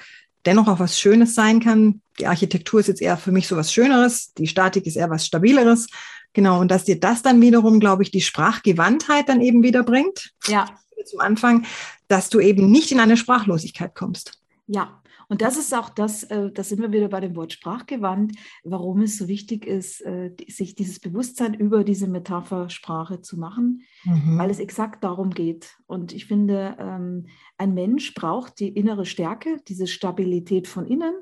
dennoch 0.46 0.68
auch 0.68 0.80
was 0.80 1.00
Schönes 1.00 1.34
sein 1.34 1.60
kann. 1.60 2.02
Die 2.20 2.28
Architektur 2.28 2.80
ist 2.80 2.88
jetzt 2.88 3.02
eher 3.02 3.18
für 3.18 3.32
mich 3.32 3.48
so 3.48 3.58
was 3.58 3.74
Schöneres, 3.74 4.32
die 4.34 4.48
Statik 4.48 4.86
ist 4.86 4.96
eher 4.96 5.10
was 5.10 5.26
Stabileres. 5.26 5.88
Genau, 6.34 6.60
und 6.60 6.70
dass 6.70 6.84
dir 6.84 7.00
das 7.00 7.24
dann 7.24 7.42
wiederum, 7.42 7.80
glaube 7.80 8.04
ich, 8.04 8.12
die 8.12 8.22
Sprachgewandtheit 8.22 9.28
dann 9.28 9.42
eben 9.42 9.64
wieder 9.64 9.84
bringt. 9.84 10.34
Ja. 10.48 10.66
Zum 11.06 11.20
Anfang, 11.20 11.66
dass 12.08 12.30
du 12.30 12.40
eben 12.40 12.70
nicht 12.70 12.92
in 12.92 13.00
eine 13.00 13.18
Sprachlosigkeit 13.18 13.96
kommst. 13.96 14.40
Ja, 14.68 15.02
und 15.28 15.42
das 15.42 15.58
ist 15.58 15.74
auch 15.74 15.90
das, 15.90 16.24
äh, 16.24 16.52
da 16.52 16.64
sind 16.64 16.82
wir 16.82 16.92
wieder 16.92 17.08
bei 17.08 17.20
dem 17.20 17.36
Wort 17.36 17.54
sprachgewandt, 17.54 18.36
warum 18.64 19.02
es 19.02 19.18
so 19.18 19.28
wichtig 19.28 19.66
ist, 19.66 20.02
äh, 20.02 20.32
sich 20.48 20.76
dieses 20.76 21.00
Bewusstsein 21.00 21.54
über 21.54 21.84
diese 21.84 22.08
Metaphersprache 22.08 23.22
zu 23.22 23.38
machen, 23.38 23.84
mhm. 24.06 24.38
weil 24.38 24.50
es 24.50 24.60
exakt 24.60 25.04
darum 25.04 25.32
geht. 25.32 25.78
Und 25.88 26.14
ich 26.14 26.26
finde, 26.26 26.76
ähm, 26.80 27.28
ein 27.58 27.74
Mensch 27.74 28.14
braucht 28.14 28.60
die 28.60 28.70
innere 28.70 29.06
Stärke, 29.06 29.58
diese 29.68 29.88
Stabilität 29.88 30.68
von 30.68 30.86
innen. 30.86 31.14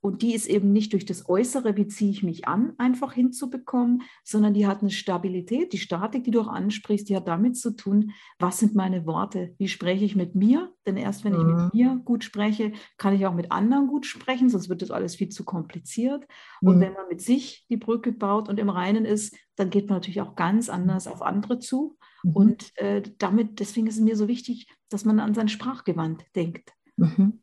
Und 0.00 0.22
die 0.22 0.34
ist 0.34 0.48
eben 0.48 0.72
nicht 0.72 0.92
durch 0.92 1.06
das 1.06 1.28
Äußere, 1.28 1.76
wie 1.76 1.86
ziehe 1.86 2.10
ich 2.10 2.22
mich 2.22 2.48
an, 2.48 2.72
einfach 2.76 3.12
hinzubekommen, 3.12 4.02
sondern 4.24 4.52
die 4.52 4.66
hat 4.66 4.80
eine 4.80 4.90
Stabilität. 4.90 5.72
Die 5.72 5.78
Statik, 5.78 6.24
die 6.24 6.32
du 6.32 6.40
auch 6.40 6.48
ansprichst, 6.48 7.08
die 7.08 7.16
hat 7.16 7.28
damit 7.28 7.56
zu 7.56 7.76
tun, 7.76 8.10
was 8.38 8.58
sind 8.58 8.74
meine 8.74 9.06
Worte? 9.06 9.54
Wie 9.58 9.68
spreche 9.68 10.04
ich 10.04 10.16
mit 10.16 10.34
mir? 10.34 10.72
Denn 10.86 10.96
erst 10.96 11.24
wenn 11.24 11.34
mhm. 11.34 11.38
ich 11.38 11.46
mit 11.46 11.56
mhm. 11.56 11.70
mir 11.72 12.02
gut 12.04 12.24
spreche, 12.24 12.72
kann 12.96 13.14
ich 13.14 13.26
auch 13.26 13.34
mit 13.34 13.52
anderen 13.52 13.86
gut 13.86 14.06
sprechen, 14.06 14.48
sonst 14.48 14.68
wird 14.68 14.82
das 14.82 14.90
alles 14.90 15.14
viel 15.14 15.28
zu 15.28 15.44
kompliziert. 15.44 16.26
Mhm. 16.60 16.68
Und 16.68 16.80
wenn 16.80 16.94
man 16.94 17.08
mit 17.08 17.20
sich 17.20 17.64
die 17.68 17.76
Brücke 17.76 18.12
baut 18.12 18.48
und 18.48 18.58
im 18.58 18.70
Reinen 18.70 19.04
ist, 19.04 19.36
dann 19.56 19.70
geht 19.70 19.88
man 19.88 19.96
natürlich 19.96 20.20
auch 20.20 20.34
ganz 20.34 20.68
anders 20.68 21.06
auf 21.06 21.22
andere 21.22 21.58
zu. 21.58 21.96
Mhm. 22.22 22.32
Und 22.32 22.78
äh, 22.78 23.02
damit, 23.18 23.60
deswegen 23.60 23.86
ist 23.86 23.96
es 23.96 24.00
mir 24.00 24.16
so 24.16 24.28
wichtig, 24.28 24.68
dass 24.88 25.04
man 25.04 25.20
an 25.20 25.34
sein 25.34 25.48
Sprachgewand 25.48 26.24
denkt. 26.34 26.70
Mhm. 26.96 27.42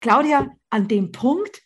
Claudia, 0.00 0.48
an 0.70 0.88
dem 0.88 1.12
Punkt 1.12 1.62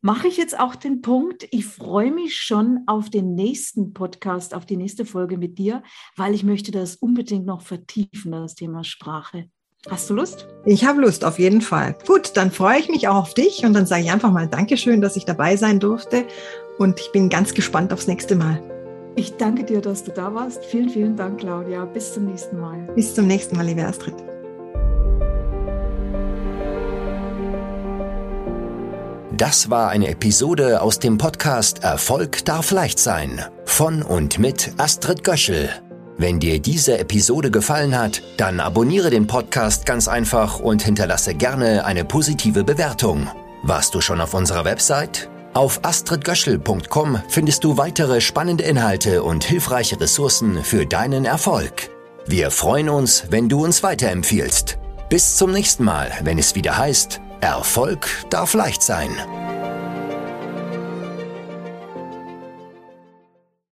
mache 0.00 0.28
ich 0.28 0.36
jetzt 0.36 0.58
auch 0.58 0.74
den 0.74 1.02
Punkt. 1.02 1.46
Ich 1.50 1.66
freue 1.66 2.10
mich 2.12 2.36
schon 2.36 2.84
auf 2.86 3.10
den 3.10 3.34
nächsten 3.34 3.92
Podcast, 3.92 4.54
auf 4.54 4.64
die 4.64 4.76
nächste 4.76 5.04
Folge 5.04 5.38
mit 5.38 5.58
dir, 5.58 5.82
weil 6.16 6.34
ich 6.34 6.44
möchte 6.44 6.70
das 6.70 6.96
unbedingt 6.96 7.46
noch 7.46 7.62
vertiefen, 7.62 8.32
das 8.32 8.54
Thema 8.54 8.84
Sprache. 8.84 9.50
Hast 9.88 10.10
du 10.10 10.14
Lust? 10.14 10.48
Ich 10.64 10.84
habe 10.84 11.00
Lust, 11.00 11.24
auf 11.24 11.38
jeden 11.38 11.60
Fall. 11.60 11.96
Gut, 12.06 12.36
dann 12.36 12.50
freue 12.50 12.80
ich 12.80 12.88
mich 12.88 13.06
auch 13.06 13.14
auf 13.14 13.34
dich 13.34 13.64
und 13.64 13.74
dann 13.74 13.86
sage 13.86 14.02
ich 14.02 14.10
einfach 14.10 14.32
mal 14.32 14.48
Dankeschön, 14.48 15.00
dass 15.00 15.16
ich 15.16 15.24
dabei 15.24 15.56
sein 15.56 15.78
durfte 15.78 16.26
und 16.78 16.98
ich 17.00 17.12
bin 17.12 17.28
ganz 17.28 17.54
gespannt 17.54 17.92
aufs 17.92 18.08
nächste 18.08 18.34
Mal. 18.34 18.77
Ich 19.18 19.36
danke 19.36 19.64
dir, 19.64 19.80
dass 19.80 20.04
du 20.04 20.12
da 20.12 20.32
warst. 20.32 20.64
Vielen, 20.64 20.88
vielen 20.90 21.16
Dank, 21.16 21.40
Claudia. 21.40 21.84
Bis 21.86 22.14
zum 22.14 22.26
nächsten 22.26 22.60
Mal. 22.60 22.78
Bis 22.94 23.16
zum 23.16 23.26
nächsten 23.26 23.56
Mal, 23.56 23.66
liebe 23.66 23.84
Astrid. 23.84 24.14
Das 29.36 29.70
war 29.70 29.90
eine 29.90 30.06
Episode 30.06 30.80
aus 30.80 31.00
dem 31.00 31.18
Podcast 31.18 31.82
Erfolg 31.82 32.44
darf 32.44 32.70
leicht 32.70 33.00
sein 33.00 33.44
von 33.64 34.02
und 34.02 34.38
mit 34.38 34.72
Astrid 34.76 35.24
Göschel. 35.24 35.68
Wenn 36.16 36.38
dir 36.38 36.60
diese 36.60 36.98
Episode 36.98 37.50
gefallen 37.50 37.98
hat, 37.98 38.22
dann 38.36 38.60
abonniere 38.60 39.10
den 39.10 39.26
Podcast 39.26 39.84
ganz 39.84 40.06
einfach 40.06 40.60
und 40.60 40.82
hinterlasse 40.82 41.34
gerne 41.34 41.84
eine 41.84 42.04
positive 42.04 42.62
Bewertung. 42.62 43.26
Warst 43.64 43.96
du 43.96 44.00
schon 44.00 44.20
auf 44.20 44.32
unserer 44.32 44.64
Website? 44.64 45.28
Auf 45.58 45.80
astridgöschel.com 45.84 47.20
findest 47.28 47.64
du 47.64 47.76
weitere 47.76 48.20
spannende 48.20 48.62
Inhalte 48.62 49.24
und 49.24 49.42
hilfreiche 49.42 50.00
Ressourcen 50.00 50.62
für 50.62 50.86
deinen 50.86 51.24
Erfolg. 51.24 51.90
Wir 52.28 52.52
freuen 52.52 52.88
uns, 52.88 53.24
wenn 53.30 53.48
du 53.48 53.64
uns 53.64 53.82
weiterempfiehlst. 53.82 54.78
Bis 55.08 55.36
zum 55.36 55.50
nächsten 55.50 55.82
Mal, 55.82 56.12
wenn 56.22 56.38
es 56.38 56.54
wieder 56.54 56.78
heißt, 56.78 57.20
Erfolg 57.40 58.06
darf 58.30 58.54
leicht 58.54 58.82
sein. 58.84 59.10